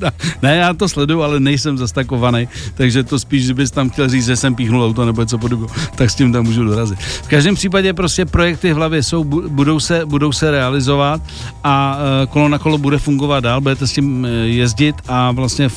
Ne, 0.42 0.56
já 0.56 0.74
to 0.74 0.88
sleduju, 0.88 1.22
ale 1.22 1.40
nejsem 1.40 1.78
zastakovaný, 1.78 2.48
takže 2.74 3.02
to 3.02 3.18
spíš, 3.18 3.46
že 3.46 3.54
bys 3.54 3.70
tam 3.70 3.90
chtěl 3.90 4.08
říct, 4.08 4.26
že 4.26 4.36
jsem 4.36 4.54
píchnul 4.54 4.84
auto 4.84 5.04
nebo 5.04 5.22
něco 5.22 5.38
podobného, 5.38 5.72
tak 5.94 6.10
s 6.10 6.14
tím 6.14 6.32
tam 6.32 6.44
můžu 6.44 6.64
dorazit. 6.64 6.98
V 6.98 7.28
každém 7.28 7.54
případě 7.54 7.92
prostě 7.92 8.26
projekty 8.26 8.72
v 8.72 8.76
hlavě 8.76 9.02
jsou, 9.02 9.24
budou 9.24 9.80
se, 9.80 10.06
budou 10.06 10.32
se 10.32 10.50
realizovat 10.50 11.22
a 11.64 11.98
e, 12.22 12.26
kolo 12.26 12.48
na 12.48 12.58
kolo 12.58 12.78
bude 12.78 12.98
fungovat 12.98 13.40
dál, 13.40 13.60
budete 13.60 13.86
s 13.86 13.92
tím 13.92 14.24
e, 14.24 14.28
jezdit 14.30 14.96
a 15.08 15.30
vlastně 15.30 15.68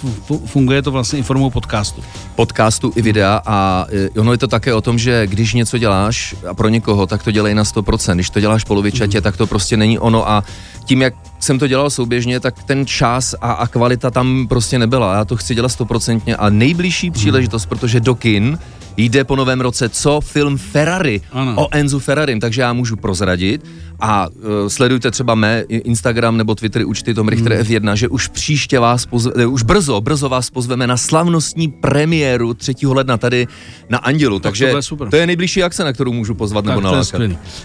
funguje 0.46 0.82
to 0.82 0.92
vlastně 0.92 1.20
i 1.20 1.24
formou 1.24 1.50
podcastu. 1.50 2.04
Podcastu 2.36 2.94
i 2.96 3.02
videa 3.02 3.42
a 3.46 3.86
e, 3.92 4.20
ono 4.20 4.32
je 4.32 4.38
to 4.38 4.48
také 4.48 4.74
o 4.74 4.82
tom, 4.82 4.98
že 4.98 5.28
když 5.28 5.54
něco 5.54 5.78
děláš 5.78 6.23
a 6.50 6.54
pro 6.54 6.70
někoho, 6.70 7.08
tak 7.08 7.24
to 7.24 7.32
dělej 7.32 7.56
na 7.56 7.64
100%. 7.64 8.16
Když 8.16 8.30
to 8.30 8.40
děláš 8.40 8.64
polovičatě, 8.64 9.18
mm. 9.18 9.24
tak 9.24 9.38
to 9.38 9.48
prostě 9.48 9.78
není 9.78 10.00
ono 10.00 10.30
a 10.30 10.44
tím, 10.86 11.02
jak 11.02 11.14
jsem 11.40 11.60
to 11.60 11.68
dělal 11.68 11.90
souběžně, 11.90 12.40
tak 12.40 12.64
ten 12.64 12.86
čas 12.86 13.36
a, 13.42 13.52
a 13.52 13.68
kvalita 13.68 14.12
tam 14.12 14.48
prostě 14.48 14.80
nebyla. 14.80 15.16
Já 15.16 15.26
to 15.26 15.38
chci 15.38 15.56
dělat 15.56 15.70
stoprocentně 15.70 16.36
a 16.36 16.50
nejbližší 16.50 17.08
hmm. 17.08 17.14
příležitost, 17.14 17.66
protože 17.66 18.00
do 18.00 18.16
kin 18.16 18.60
jde 18.98 19.24
po 19.24 19.36
novém 19.36 19.62
roce 19.62 19.90
co 19.90 20.22
film 20.22 20.58
Ferrari 20.58 21.22
ano. 21.32 21.54
o 21.58 21.68
Enzu 21.72 22.00
Ferrarim, 22.00 22.40
takže 22.40 22.62
já 22.62 22.74
můžu 22.74 22.96
prozradit 22.96 23.66
a 24.00 24.28
uh, 24.28 24.68
sledujte 24.68 25.12
třeba 25.12 25.36
mé 25.36 25.64
Instagram 25.68 26.38
nebo 26.38 26.56
Twitter 26.56 26.86
účty 26.86 27.14
Tom 27.14 27.28
Richter 27.28 27.54
hmm. 27.54 27.62
F1, 27.62 27.94
že 27.94 28.08
už 28.08 28.28
příště 28.28 28.80
vás 28.80 29.06
pozve, 29.06 29.46
už 29.46 29.64
brzo, 29.64 30.02
brzo 30.02 30.30
vás 30.30 30.50
pozveme 30.50 30.88
na 30.88 30.98
slavnostní 30.98 31.68
premiéru 31.68 32.54
3. 32.54 32.74
ledna 32.88 33.18
tady 33.18 33.48
na 33.90 33.98
Andělu, 33.98 34.40
tak 34.40 34.52
takže 34.52 34.72
to, 34.72 34.82
super. 34.82 35.10
to 35.10 35.16
je 35.16 35.28
nejbližší 35.28 35.64
akce, 35.64 35.84
na 35.84 35.94
kterou 35.94 36.14
můžu 36.14 36.36
pozvat 36.36 36.66
tak 36.66 36.76
nebo 36.76 36.82
nalákat. 36.82 37.22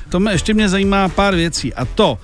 To 0.09 0.21
mě 0.21 0.33
ještě 0.33 0.55
mě 0.55 0.69
zajímá 0.69 1.09
pár 1.09 1.35
věcí 1.35 1.75
a 1.75 1.85
to, 1.85 2.19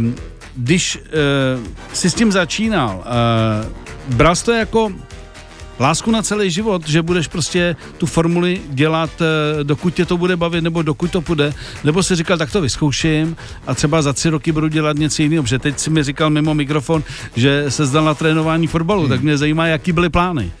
uh, 0.00 0.14
když 0.56 0.96
uh, 0.96 1.66
jsi 1.92 2.10
s 2.10 2.14
tím 2.14 2.32
začínal, 2.32 3.04
uh, 4.08 4.16
bral 4.16 4.36
to 4.36 4.52
jako 4.52 4.92
lásku 5.80 6.10
na 6.10 6.22
celý 6.22 6.50
život, 6.50 6.88
že 6.88 7.02
budeš 7.02 7.26
prostě 7.28 7.76
tu 7.98 8.06
formuli 8.06 8.60
dělat, 8.68 9.10
uh, 9.20 9.64
dokud 9.64 9.94
tě 9.94 10.04
to 10.04 10.16
bude 10.16 10.36
bavit, 10.36 10.60
nebo 10.60 10.82
dokud 10.82 11.10
to 11.10 11.20
půjde, 11.20 11.54
nebo 11.84 12.02
si 12.02 12.16
říkal, 12.16 12.38
tak 12.38 12.52
to 12.52 12.60
vyzkouším 12.60 13.36
a 13.66 13.74
třeba 13.74 14.02
za 14.02 14.12
tři 14.12 14.28
roky 14.28 14.52
budu 14.52 14.68
dělat 14.68 14.96
něco 14.96 15.22
jiného, 15.22 15.42
protože 15.42 15.58
teď 15.58 15.78
si 15.78 15.90
mi 15.90 16.02
říkal 16.02 16.30
mimo 16.30 16.54
mikrofon, 16.54 17.04
že 17.36 17.70
se 17.70 17.86
zdal 17.86 18.04
na 18.04 18.14
trénování 18.14 18.66
fotbalu, 18.66 19.00
hmm. 19.00 19.10
tak 19.10 19.20
mě 19.20 19.38
zajímá, 19.38 19.66
jaký 19.66 19.92
byly 19.92 20.08
plány 20.08 20.52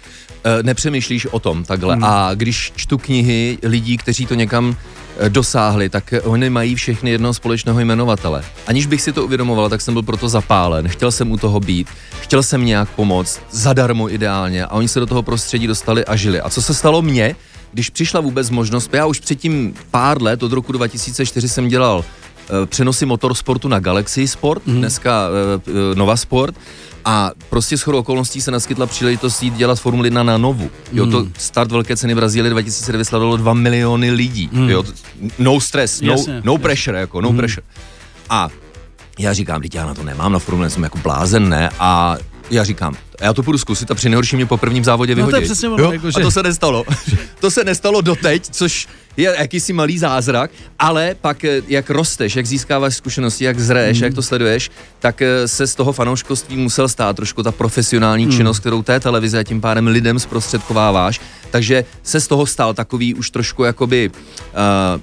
nepřemýšlíš 0.62 1.26
o 1.26 1.38
tom 1.38 1.64
takhle. 1.64 1.94
Hmm. 1.94 2.04
A 2.04 2.34
když 2.34 2.72
čtu 2.76 2.98
knihy 2.98 3.58
lidí, 3.62 3.96
kteří 3.96 4.26
to 4.26 4.34
někam 4.34 4.76
Eh, 4.76 4.95
dosáhli, 5.28 5.88
tak 5.88 6.14
oni 6.24 6.50
mají 6.50 6.74
všechny 6.74 7.10
jednoho 7.10 7.34
společného 7.34 7.80
jmenovatele. 7.80 8.44
Aniž 8.66 8.86
bych 8.86 9.02
si 9.02 9.12
to 9.12 9.24
uvědomoval, 9.24 9.68
tak 9.68 9.80
jsem 9.80 9.94
byl 9.94 10.02
proto 10.02 10.28
zapálen, 10.28 10.88
chtěl 10.88 11.12
jsem 11.12 11.30
u 11.30 11.36
toho 11.36 11.60
být, 11.60 11.88
chtěl 12.20 12.42
jsem 12.42 12.64
nějak 12.64 12.88
pomoct, 12.88 13.40
zadarmo 13.50 14.10
ideálně 14.10 14.64
a 14.64 14.70
oni 14.70 14.88
se 14.88 15.00
do 15.00 15.06
toho 15.06 15.22
prostředí 15.22 15.66
dostali 15.66 16.04
a 16.04 16.16
žili. 16.16 16.40
A 16.40 16.50
co 16.50 16.62
se 16.62 16.74
stalo 16.74 17.02
mně, 17.02 17.36
když 17.72 17.90
přišla 17.90 18.20
vůbec 18.20 18.50
možnost, 18.50 18.94
já 18.94 19.06
už 19.06 19.20
předtím 19.20 19.74
pár 19.90 20.22
let, 20.22 20.42
od 20.42 20.52
roku 20.52 20.72
2004 20.72 21.48
jsem 21.48 21.68
dělal 21.68 21.98
uh, 21.98 22.66
přenosy 22.66 23.06
motorsportu 23.06 23.68
na 23.68 23.80
Galaxy 23.80 24.28
Sport, 24.28 24.66
mm. 24.66 24.78
dneska 24.78 25.28
uh, 25.28 25.72
Nova 25.94 26.16
Sport, 26.16 26.54
a 27.08 27.30
prostě 27.50 27.78
s 27.78 27.88
okolností 27.88 28.40
se 28.40 28.50
naskytla 28.50 28.86
příležitost 28.86 29.42
jít 29.42 29.54
dělat 29.54 29.80
Formuli 29.80 30.06
1 30.06 30.22
na 30.22 30.38
novu. 30.38 30.70
Jo, 30.92 31.06
to 31.06 31.18
hmm. 31.18 31.32
start 31.38 31.72
velké 31.72 31.96
ceny 31.96 32.14
Brazílie 32.14 32.50
2009 32.50 33.04
sledovalo 33.04 33.36
2 33.36 33.54
miliony 33.54 34.10
lidí. 34.10 34.48
Mm. 34.52 34.68
Jo, 34.68 34.84
no 35.38 35.60
stress, 35.60 36.00
no, 36.00 36.12
jasně, 36.12 36.40
no 36.44 36.58
pressure, 36.58 37.00
jako 37.00 37.20
no 37.20 37.30
mm. 37.30 37.36
pressure. 37.36 37.66
A 38.30 38.48
já 39.18 39.32
říkám, 39.32 39.62
teď 39.62 39.74
já 39.74 39.86
na 39.86 39.94
to 39.94 40.02
nemám, 40.02 40.32
na 40.32 40.38
Formule 40.38 40.70
jsem 40.70 40.82
jako 40.82 40.98
blázen, 40.98 41.48
ne? 41.48 41.70
A 41.78 42.16
já 42.50 42.64
říkám, 42.64 42.94
já 43.20 43.32
to 43.32 43.42
půjdu 43.42 43.58
zkusit 43.58 43.90
a 43.90 43.94
při 43.94 44.08
nejhorším 44.08 44.36
mě 44.36 44.46
po 44.46 44.56
prvním 44.56 44.84
závodě 44.84 45.14
vyhodí. 45.14 45.32
No 45.32 45.38
to 45.38 45.42
je 45.42 45.44
přesně 45.44 45.68
ono, 45.68 45.92
jako, 45.92 46.10
že... 46.10 46.20
A 46.20 46.22
to 46.22 46.30
se 46.30 46.42
nestalo. 46.42 46.84
to 47.40 47.50
se 47.50 47.64
nestalo 47.64 48.00
doteď, 48.00 48.48
což 48.50 48.88
je 49.16 49.34
jakýsi 49.38 49.72
malý 49.72 49.98
zázrak, 49.98 50.50
ale 50.78 51.16
pak 51.20 51.44
eh, 51.44 51.62
jak 51.68 51.90
rosteš, 51.90 52.36
jak 52.36 52.46
získáváš 52.46 52.96
zkušenosti, 52.96 53.44
jak 53.44 53.60
zraješ, 53.60 53.98
mm. 53.98 54.04
jak 54.04 54.14
to 54.14 54.22
sleduješ, 54.22 54.70
tak 54.98 55.22
eh, 55.22 55.48
se 55.48 55.66
z 55.66 55.74
toho 55.74 55.92
fanouškovství 55.92 56.56
musel 56.56 56.88
stát 56.88 57.16
trošku 57.16 57.42
ta 57.42 57.52
profesionální 57.52 58.26
mm. 58.26 58.32
činnost, 58.32 58.58
kterou 58.58 58.82
té 58.82 59.00
televize 59.00 59.38
a 59.38 59.42
tím 59.42 59.60
pádem 59.60 59.86
lidem 59.86 60.18
zprostředkováváš. 60.18 61.20
Takže 61.50 61.84
se 62.02 62.20
z 62.20 62.26
toho 62.26 62.46
stal 62.46 62.74
takový 62.74 63.14
už 63.14 63.30
trošku 63.30 63.64
jakoby 63.64 64.10
uh, 64.10 65.00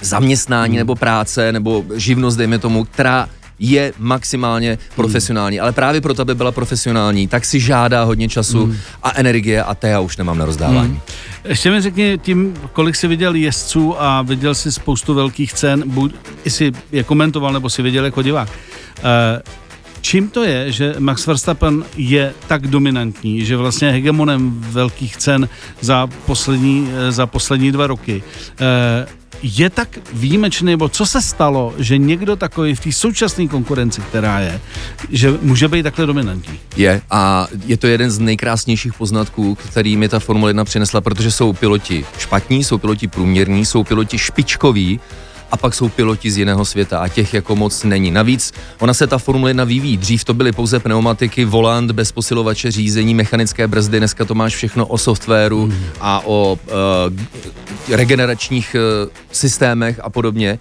zaměstnání 0.00 0.72
mm. 0.72 0.78
nebo 0.78 0.94
práce 0.94 1.52
nebo 1.52 1.84
živnost, 1.94 2.38
dejme 2.38 2.58
tomu, 2.58 2.84
která 2.84 3.28
je 3.62 3.92
maximálně 3.98 4.78
profesionální, 4.96 5.60
ale 5.60 5.72
právě 5.72 6.00
proto, 6.00 6.22
aby 6.22 6.34
byla 6.34 6.52
profesionální, 6.52 7.28
tak 7.28 7.44
si 7.44 7.60
žádá 7.60 8.04
hodně 8.04 8.28
času 8.28 8.66
mm. 8.66 8.76
a 9.02 9.12
energie 9.14 9.62
a 9.62 9.74
té 9.74 9.88
já 9.88 10.00
už 10.00 10.16
nemám 10.16 10.38
na 10.38 10.44
rozdávání. 10.44 10.92
Mm. 10.92 11.00
Ještě 11.44 11.70
mi 11.70 11.80
řekni 11.80 12.18
tím, 12.22 12.54
kolik 12.72 12.96
jsi 12.96 13.08
viděl 13.08 13.34
jezdců 13.34 14.02
a 14.02 14.22
viděl 14.22 14.54
jsi 14.54 14.72
spoustu 14.72 15.14
velkých 15.14 15.52
cen, 15.52 15.82
buď 15.86 16.14
jsi 16.44 16.72
je 16.92 17.04
komentoval, 17.04 17.52
nebo 17.52 17.70
si 17.70 17.82
viděl 17.82 18.04
jako 18.04 18.22
divák. 18.22 18.48
Uh, 18.48 19.06
Čím 20.02 20.30
to 20.30 20.44
je, 20.44 20.72
že 20.72 20.94
Max 20.98 21.26
Verstappen 21.26 21.84
je 21.96 22.34
tak 22.46 22.66
dominantní, 22.66 23.44
že 23.44 23.56
vlastně 23.56 23.88
je 23.88 23.92
hegemonem 23.92 24.60
velkých 24.60 25.16
cen 25.16 25.48
za 25.80 26.06
poslední, 26.26 26.90
eh, 26.92 27.12
za 27.12 27.26
poslední 27.26 27.72
dva 27.72 27.86
roky? 27.86 28.22
Uh, 28.60 29.21
je 29.42 29.70
tak 29.70 29.98
výjimečný, 30.12 30.66
nebo 30.66 30.88
co 30.88 31.06
se 31.06 31.22
stalo, 31.22 31.74
že 31.78 31.98
někdo 31.98 32.36
takový 32.36 32.74
v 32.74 32.80
té 32.80 32.92
současné 32.92 33.48
konkurenci, 33.48 34.00
která 34.00 34.40
je, 34.40 34.60
že 35.10 35.34
může 35.42 35.68
být 35.68 35.82
takhle 35.82 36.06
dominantní? 36.06 36.60
Je 36.76 37.02
a 37.10 37.46
je 37.66 37.76
to 37.76 37.86
jeden 37.86 38.10
z 38.10 38.18
nejkrásnějších 38.18 38.94
poznatků, 38.94 39.54
který 39.54 39.96
mi 39.96 40.08
ta 40.08 40.18
Formule 40.18 40.50
1 40.50 40.64
přinesla, 40.64 41.00
protože 41.00 41.30
jsou 41.30 41.52
piloti 41.52 42.04
špatní, 42.18 42.64
jsou 42.64 42.78
piloti 42.78 43.08
průměrní, 43.08 43.66
jsou 43.66 43.84
piloti 43.84 44.18
špičkoví, 44.18 45.00
a 45.52 45.56
pak 45.56 45.74
jsou 45.74 45.88
piloti 45.88 46.30
z 46.30 46.38
jiného 46.38 46.64
světa 46.64 46.98
a 46.98 47.08
těch 47.08 47.34
jako 47.34 47.56
moc 47.56 47.84
není. 47.84 48.10
Navíc 48.10 48.52
ona 48.78 48.94
se 48.94 49.06
ta 49.06 49.18
Formule 49.18 49.50
1 49.50 49.64
vyvíjí. 49.64 49.96
Dřív 49.96 50.24
to 50.24 50.34
byly 50.34 50.52
pouze 50.52 50.80
pneumatiky, 50.80 51.44
volant 51.44 51.90
bez 51.90 52.12
posilovače 52.12 52.70
řízení, 52.70 53.14
mechanické 53.14 53.68
brzdy, 53.68 53.98
dneska 53.98 54.24
to 54.24 54.34
máš 54.34 54.54
všechno 54.54 54.86
o 54.86 54.98
softwaru 54.98 55.66
mm. 55.66 55.84
a 56.00 56.22
o 56.24 56.58
uh, 56.66 57.96
regeneračních 57.96 58.76
uh, 59.04 59.10
systémech 59.32 60.00
a 60.02 60.10
podobně. 60.10 60.58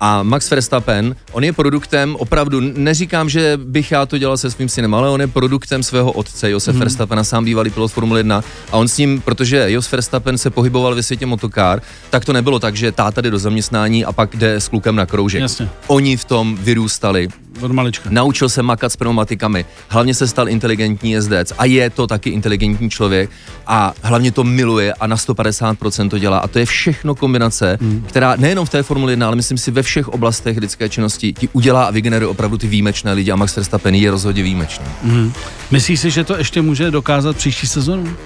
A 0.00 0.22
Max 0.22 0.50
Verstappen, 0.50 1.16
on 1.32 1.44
je 1.44 1.52
produktem, 1.52 2.16
opravdu, 2.16 2.60
neříkám, 2.60 3.28
že 3.28 3.58
bych 3.64 3.90
já 3.90 4.06
to 4.06 4.18
dělal 4.18 4.36
se 4.36 4.50
svým 4.50 4.68
synem, 4.68 4.94
ale 4.94 5.10
on 5.10 5.20
je 5.20 5.26
produktem 5.26 5.82
svého 5.82 6.12
otce, 6.12 6.50
Josef 6.50 6.74
mm. 6.74 6.80
Verstappena, 6.80 7.24
sám 7.24 7.44
bývalý 7.44 7.70
pilot 7.70 7.92
Formule 7.92 8.20
1. 8.20 8.44
A 8.72 8.76
on 8.76 8.88
s 8.88 8.98
ním, 8.98 9.20
protože 9.20 9.70
Jos 9.70 9.92
Verstappen 9.92 10.38
se 10.38 10.50
pohyboval 10.50 10.94
ve 10.94 11.02
světě 11.02 11.26
motokár, 11.26 11.82
tak 12.10 12.24
to 12.24 12.32
nebylo 12.32 12.58
tak, 12.58 12.76
že 12.76 12.92
táta 12.92 13.20
jde 13.20 13.30
do 13.30 13.38
zaměstnání 13.38 14.04
a 14.04 14.12
pak 14.12 14.36
jde 14.36 14.54
s 14.54 14.68
klukem 14.68 14.96
na 14.96 15.06
kroužek. 15.06 15.40
Jasně. 15.40 15.68
Oni 15.86 16.16
v 16.16 16.24
tom 16.24 16.58
vyrůstali. 16.60 17.28
Od 17.60 17.72
malička. 17.72 18.10
Naučil 18.12 18.48
se 18.48 18.62
makat 18.62 18.92
s 18.92 18.96
pneumatikami, 18.96 19.64
hlavně 19.88 20.14
se 20.14 20.28
stal 20.28 20.48
inteligentní 20.48 21.10
jezdec 21.10 21.52
a 21.58 21.64
je 21.64 21.90
to 21.90 22.06
taky 22.06 22.30
inteligentní 22.30 22.90
člověk 22.90 23.30
a 23.66 23.94
hlavně 24.02 24.32
to 24.32 24.44
miluje 24.44 24.92
a 24.92 25.06
na 25.06 25.16
150% 25.16 26.08
to 26.08 26.18
dělá. 26.18 26.38
A 26.38 26.48
to 26.48 26.58
je 26.58 26.66
všechno 26.66 27.14
kombinace, 27.14 27.78
mm. 27.80 28.04
která 28.08 28.36
nejenom 28.36 28.66
v 28.66 28.70
té 28.70 28.82
Formule 28.82 29.12
1, 29.12 29.26
ale 29.26 29.36
myslím 29.36 29.58
si 29.58 29.70
ve 29.70 29.82
všech 29.82 30.08
oblastech 30.08 30.56
lidské 30.56 30.88
činnosti 30.88 31.32
ti 31.32 31.48
udělá 31.52 31.84
a 31.84 31.90
vygeneruje 31.90 32.28
opravdu 32.28 32.58
ty 32.58 32.66
výjimečné 32.66 33.12
lidi 33.12 33.30
a 33.30 33.36
Max 33.36 33.56
Verstappen 33.56 33.94
je 33.94 34.10
rozhodně 34.10 34.42
výjimečný. 34.42 34.86
Mm. 35.02 35.32
Myslíš 35.70 36.00
si, 36.00 36.10
že 36.10 36.24
to 36.24 36.36
ještě 36.36 36.62
může 36.62 36.90
dokázat 36.90 37.36
příští 37.36 37.66
sezonu? 37.66 38.16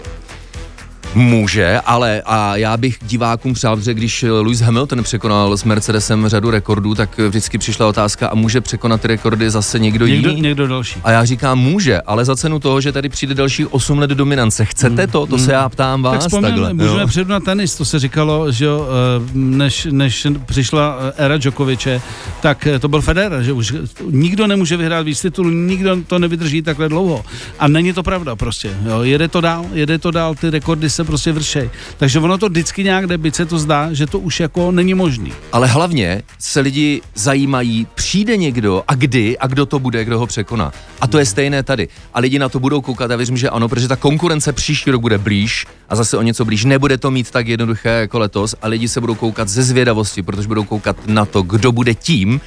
Může, 1.15 1.81
ale 1.87 2.23
a 2.27 2.57
já 2.57 2.77
bych 2.77 2.99
divákům 3.03 3.55
přál, 3.55 3.81
že 3.81 3.95
když 3.95 4.25
Lewis 4.29 4.61
Hamilton 4.61 5.03
překonal 5.03 5.57
s 5.57 5.65
Mercedesem 5.65 6.29
řadu 6.29 6.51
rekordů, 6.51 6.95
tak 6.95 7.19
vždycky 7.19 7.59
přišla 7.59 7.87
otázka, 7.87 8.29
a 8.29 8.35
může 8.35 8.61
překonat 8.61 9.01
ty 9.01 9.09
rekordy 9.09 9.51
zase 9.51 9.79
někdo, 9.79 10.07
někdo 10.07 10.29
jiný? 10.29 10.43
Někdo 10.43 10.67
další. 10.67 11.01
A 11.05 11.11
já 11.11 11.25
říkám, 11.25 11.59
může, 11.59 12.01
ale 12.01 12.25
za 12.25 12.37
cenu 12.37 12.59
toho, 12.59 12.81
že 12.81 12.93
tady 12.93 13.09
přijde 13.09 13.35
dalších 13.35 13.75
8 13.75 13.99
let 13.99 14.11
dominance. 14.11 14.65
Chcete 14.65 15.03
hmm. 15.03 15.13
to? 15.13 15.27
To 15.27 15.37
hmm. 15.37 15.45
se 15.45 15.53
já 15.53 15.69
ptám 15.69 16.03
vás. 16.03 16.13
Tak 16.13 16.21
vzpomněl, 16.21 16.51
takhle. 16.51 16.75
můžeme 16.75 17.07
přijít 17.07 17.29
na 17.29 17.41
tenis, 17.41 17.75
to 17.75 17.85
se 17.85 17.99
říkalo, 17.99 18.53
že 18.53 18.67
eh, 18.67 19.31
než, 19.35 19.87
než 19.91 20.27
přišla 20.47 20.99
éra 21.17 21.37
Djokoviče, 21.37 22.01
tak 22.41 22.67
eh, 22.67 22.79
to 22.79 22.89
byl 22.89 23.01
Federer, 23.01 23.43
že 23.43 23.53
už 23.53 23.75
nikdo 24.11 24.47
nemůže 24.47 24.77
vyhrát 24.77 25.07
víc 25.07 25.21
titulů, 25.21 25.51
nikdo 25.51 25.97
to 26.07 26.19
nevydrží 26.19 26.63
takhle 26.63 26.89
dlouho. 26.89 27.25
A 27.59 27.69
není 27.69 27.93
to 27.93 28.03
pravda 28.03 28.37
prostě. 28.37 28.77
Jo. 28.85 29.03
Jede 29.03 29.29
to 29.29 29.41
dál, 29.41 29.67
jede 29.73 29.99
to 29.99 30.11
dál, 30.11 30.35
ty 30.35 30.51
rekordy 30.51 30.91
se 30.99 31.05
prostě 31.05 31.33
vršej. 31.33 31.71
Takže 31.97 32.19
ono 32.19 32.39
to 32.39 32.49
vždycky 32.49 32.85
nějak 32.85 33.07
jde, 33.07 33.19
byť 33.19 33.35
se 33.35 33.47
to 33.47 33.59
zdá, 33.59 33.93
že 33.93 34.07
to 34.07 34.19
už 34.19 34.41
jako 34.41 34.73
není 34.73 34.95
možný. 34.95 35.33
Ale 35.53 35.67
hlavně 35.67 36.23
se 36.39 36.61
lidi 36.61 37.03
zajímají, 37.15 37.87
přijde 37.95 38.37
někdo 38.37 38.83
a 38.89 38.95
kdy 38.95 39.39
a 39.39 39.47
kdo 39.47 39.67
to 39.67 39.79
bude, 39.79 40.05
kdo 40.05 40.19
ho 40.19 40.27
překoná. 40.27 40.73
A 41.01 41.07
to 41.07 41.19
je 41.19 41.27
stejné 41.27 41.63
tady. 41.63 41.89
A 42.15 42.21
lidi 42.21 42.39
na 42.39 42.49
to 42.49 42.59
budou 42.59 42.81
koukat 42.81 43.11
a 43.11 43.17
věřím, 43.17 43.37
že 43.37 43.51
ano, 43.51 43.69
protože 43.69 43.89
ta 43.89 43.97
konkurence 43.97 44.53
příští 44.53 44.91
rok 44.91 45.01
bude 45.01 45.19
blíž 45.19 45.67
a 45.89 45.97
zase 45.97 46.19
o 46.19 46.23
něco 46.23 46.45
blíž. 46.45 46.65
Nebude 46.65 46.99
to 46.99 47.11
mít 47.11 47.31
tak 47.31 47.49
jednoduché 47.49 47.89
jako 47.89 48.19
letos 48.19 48.55
a 48.63 48.69
lidi 48.69 48.89
se 48.89 49.01
budou 49.01 49.15
koukat 49.15 49.49
ze 49.49 49.63
zvědavosti, 49.63 50.23
protože 50.23 50.49
budou 50.49 50.65
koukat 50.65 51.07
na 51.07 51.25
to, 51.25 51.43
kdo 51.43 51.73
bude 51.73 51.95
tím, 51.95 52.41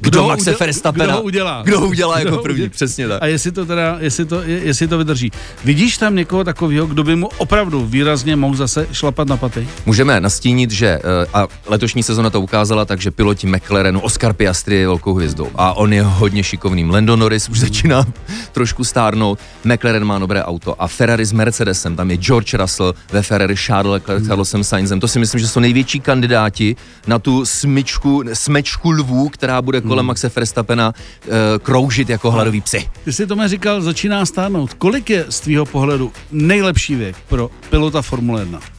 kdo, 0.00 0.10
kdo 0.10 0.28
Maxe 0.28 0.56
Verstappena, 0.60 1.04
kdo 1.06 1.14
ho 1.14 1.22
udělá. 1.22 1.62
Kdo 1.62 1.80
ho 1.80 1.86
udělá 1.88 2.20
kdo 2.20 2.30
jako 2.30 2.42
první, 2.42 2.60
udělá. 2.62 2.70
přesně 2.70 3.08
tak. 3.08 3.22
A 3.22 3.26
jestli 3.26 3.52
to 3.52 3.66
teda, 3.66 3.96
jestli 4.00 4.24
to, 4.24 4.42
jestli 4.42 4.88
to 4.88 4.98
vydrží. 4.98 5.30
Vidíš 5.64 5.98
tam 5.98 6.14
někoho 6.14 6.44
takového, 6.44 6.86
kdo 6.86 7.04
by 7.04 7.16
mu 7.16 7.28
opravdu 7.38 7.86
výrazně 7.86 8.36
mohl 8.36 8.56
zase 8.56 8.86
šlapat 8.92 9.28
na 9.28 9.36
paty? 9.36 9.68
Můžeme 9.86 10.20
nastínit, 10.20 10.70
že 10.70 10.86
eh, 10.86 11.26
a 11.34 11.48
letošní 11.66 12.02
sezona 12.02 12.30
to 12.30 12.40
ukázala, 12.40 12.84
takže 12.84 13.10
piloti 13.10 13.46
McLarenu, 13.46 14.00
Oscar 14.00 14.32
Piastri 14.32 14.76
je 14.76 14.86
velkou 14.86 15.14
hvězdou 15.14 15.48
a 15.54 15.72
on 15.72 15.92
je 15.92 16.02
hodně 16.02 16.42
šikovný. 16.42 16.84
Lando 16.84 17.16
Norris 17.16 17.48
už 17.48 17.60
začíná 17.68 18.06
trošku 18.52 18.84
stárnout, 18.84 19.38
McLaren 19.64 20.04
má 20.04 20.18
dobré 20.18 20.44
auto 20.44 20.82
a 20.82 20.88
Ferrari 20.88 21.24
s 21.24 21.32
Mercedesem, 21.32 21.96
tam 21.96 22.10
je 22.10 22.16
George 22.16 22.54
Russell 22.54 22.94
ve 23.12 23.22
Ferrari 23.22 23.56
Charles 23.56 23.92
Leclerc, 23.92 24.20
hmm. 24.20 24.28
Carlosem 24.28 24.64
Sainzem. 24.64 25.00
To 25.00 25.08
si 25.08 25.18
myslím, 25.18 25.40
že 25.40 25.48
jsou 25.48 25.60
největší 25.60 26.00
kandidáti 26.00 26.76
na 27.06 27.18
tu 27.18 27.44
smyčku, 27.44 28.22
smečku 28.32 28.90
lvů, 28.90 29.28
která 29.28 29.62
bude 29.62 29.80
kolem 29.88 30.02
hmm. 30.02 30.06
Maxe 30.06 30.30
Verstappena 30.36 30.92
uh, 30.94 31.32
kroužit 31.62 32.08
jako 32.08 32.30
hladový 32.30 32.60
psy. 32.60 32.88
Ty 33.04 33.12
si 33.12 33.26
to 33.26 33.48
říkal, 33.48 33.80
začíná 33.82 34.26
stárnout. 34.26 34.74
Kolik 34.74 35.10
je 35.10 35.26
z 35.28 35.40
tvýho 35.40 35.66
pohledu 35.66 36.12
nejlepší 36.30 36.94
věk 36.94 37.16
pro 37.28 37.50
pilota 37.70 38.02
Formule 38.02 38.42
1? 38.42 38.77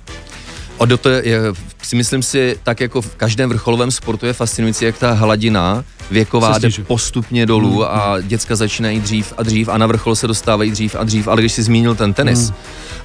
O 0.79 0.85
do 0.85 0.97
to 0.97 1.09
je, 1.09 1.39
si 1.81 1.95
myslím 1.95 2.23
si, 2.23 2.59
tak 2.63 2.79
jako 2.79 3.01
v 3.01 3.15
každém 3.15 3.49
vrcholovém 3.49 3.91
sportu 3.91 4.25
je 4.25 4.33
fascinující, 4.33 4.85
jak 4.85 4.97
ta 4.97 5.11
hladina 5.11 5.83
věková 6.11 6.57
jde 6.57 6.69
postupně 6.87 7.45
dolů 7.45 7.75
mm, 7.75 7.83
a 7.89 8.15
mm. 8.15 8.27
děcka 8.27 8.55
začínají 8.55 8.99
dřív 8.99 9.33
a 9.37 9.43
dřív 9.43 9.69
a 9.69 9.77
na 9.77 9.87
vrchol 9.87 10.15
se 10.15 10.27
dostávají 10.27 10.71
dřív 10.71 10.95
a 10.95 11.03
dřív, 11.03 11.27
ale 11.27 11.41
když 11.41 11.53
si 11.53 11.63
zmínil 11.63 11.95
ten 11.95 12.13
tenis, 12.13 12.49
mm. 12.49 12.55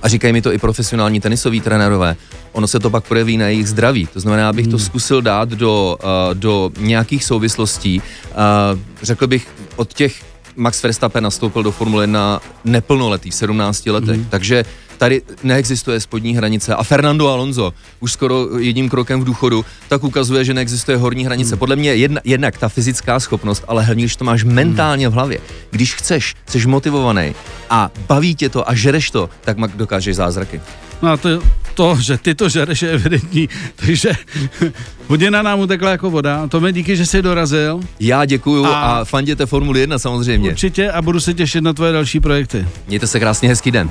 a 0.03 0.09
říkají 0.09 0.33
mi 0.33 0.43
to 0.43 0.53
i 0.53 0.59
profesionální 0.59 1.21
tenisoví 1.21 1.61
trenérové, 1.61 2.17
ono 2.53 2.67
se 2.67 2.81
to 2.81 2.91
pak 2.91 3.05
projeví 3.09 3.37
na 3.37 3.47
jejich 3.47 3.69
zdraví. 3.69 4.09
To 4.13 4.21
znamená, 4.21 4.49
abych 4.49 4.67
mm. 4.67 4.71
to 4.71 4.79
zkusil 4.79 5.23
dát 5.23 5.49
do, 5.49 5.97
uh, 6.03 6.35
do 6.35 6.71
nějakých 6.79 7.25
souvislostí. 7.25 8.03
Uh, 8.31 8.81
řekl 9.03 9.27
bych 9.27 9.49
od 9.77 9.95
těch 9.95 10.23
Max 10.57 10.83
Verstappen 10.83 11.25
nastoupil 11.25 11.63
do 11.63 11.71
Formule 11.71 12.05
1 12.05 12.41
neplnoletý, 12.65 13.31
v 13.31 13.35
17 13.35 13.87
letech, 13.87 14.19
mm. 14.19 14.27
takže 14.31 14.65
tady 15.05 15.23
neexistuje 15.43 16.01
spodní 16.01 16.37
hranice 16.37 16.75
a 16.75 16.83
Fernando 16.83 17.29
Alonso 17.29 17.73
už 18.01 18.13
skoro 18.13 18.59
jedním 18.59 18.89
krokem 18.89 19.21
v 19.21 19.25
důchodu, 19.25 19.65
tak 19.89 20.05
ukazuje, 20.05 20.45
že 20.45 20.55
neexistuje 20.55 20.97
horní 20.97 21.25
hranice. 21.25 21.51
Hmm. 21.51 21.59
Podle 21.59 21.77
mě 21.77 21.95
jedna, 21.95 22.21
jednak 22.25 22.59
ta 22.59 22.69
fyzická 22.69 23.21
schopnost, 23.21 23.65
ale 23.69 23.83
hlavně, 23.83 24.05
když 24.05 24.17
to 24.17 24.25
máš 24.25 24.45
mentálně 24.45 25.09
v 25.09 25.13
hlavě, 25.13 25.39
když 25.71 25.95
chceš, 25.95 26.35
jsi 26.47 26.67
motivovaný 26.67 27.35
a 27.71 27.91
baví 28.09 28.35
tě 28.35 28.49
to 28.49 28.69
a 28.69 28.75
žereš 28.75 29.11
to, 29.11 29.31
tak 29.41 29.57
dokážeš 29.77 30.17
zázraky. 30.17 30.61
No 31.03 31.11
a 31.11 31.17
to, 31.17 31.29
to, 31.75 31.97
že 32.01 32.19
ty 32.19 32.35
to 32.35 32.49
žereš, 32.49 32.83
je 32.83 32.91
evidentní. 32.91 33.49
Takže 33.77 34.13
hodina 35.09 35.43
nám 35.43 35.61
utekla 35.61 35.91
jako 35.91 36.11
voda. 36.11 36.49
To 36.49 36.61
mi 36.61 36.73
díky, 36.73 36.97
že 36.97 37.07
jsi 37.07 37.23
dorazil. 37.23 37.81
Já 38.01 38.25
děkuju 38.25 38.65
a, 38.65 38.81
a 38.81 39.05
fanděte 39.05 39.47
Formuli 39.47 39.81
1 39.81 39.99
samozřejmě. 39.99 40.51
Určitě 40.51 40.91
a 40.91 41.03
budu 41.03 41.21
se 41.21 41.35
těšit 41.35 41.65
na 41.65 41.73
tvoje 41.73 41.93
další 41.93 42.21
projekty. 42.21 42.67
Mějte 42.89 43.07
se 43.07 43.21
krásně, 43.21 43.49
hezký 43.49 43.71
den. 43.71 43.91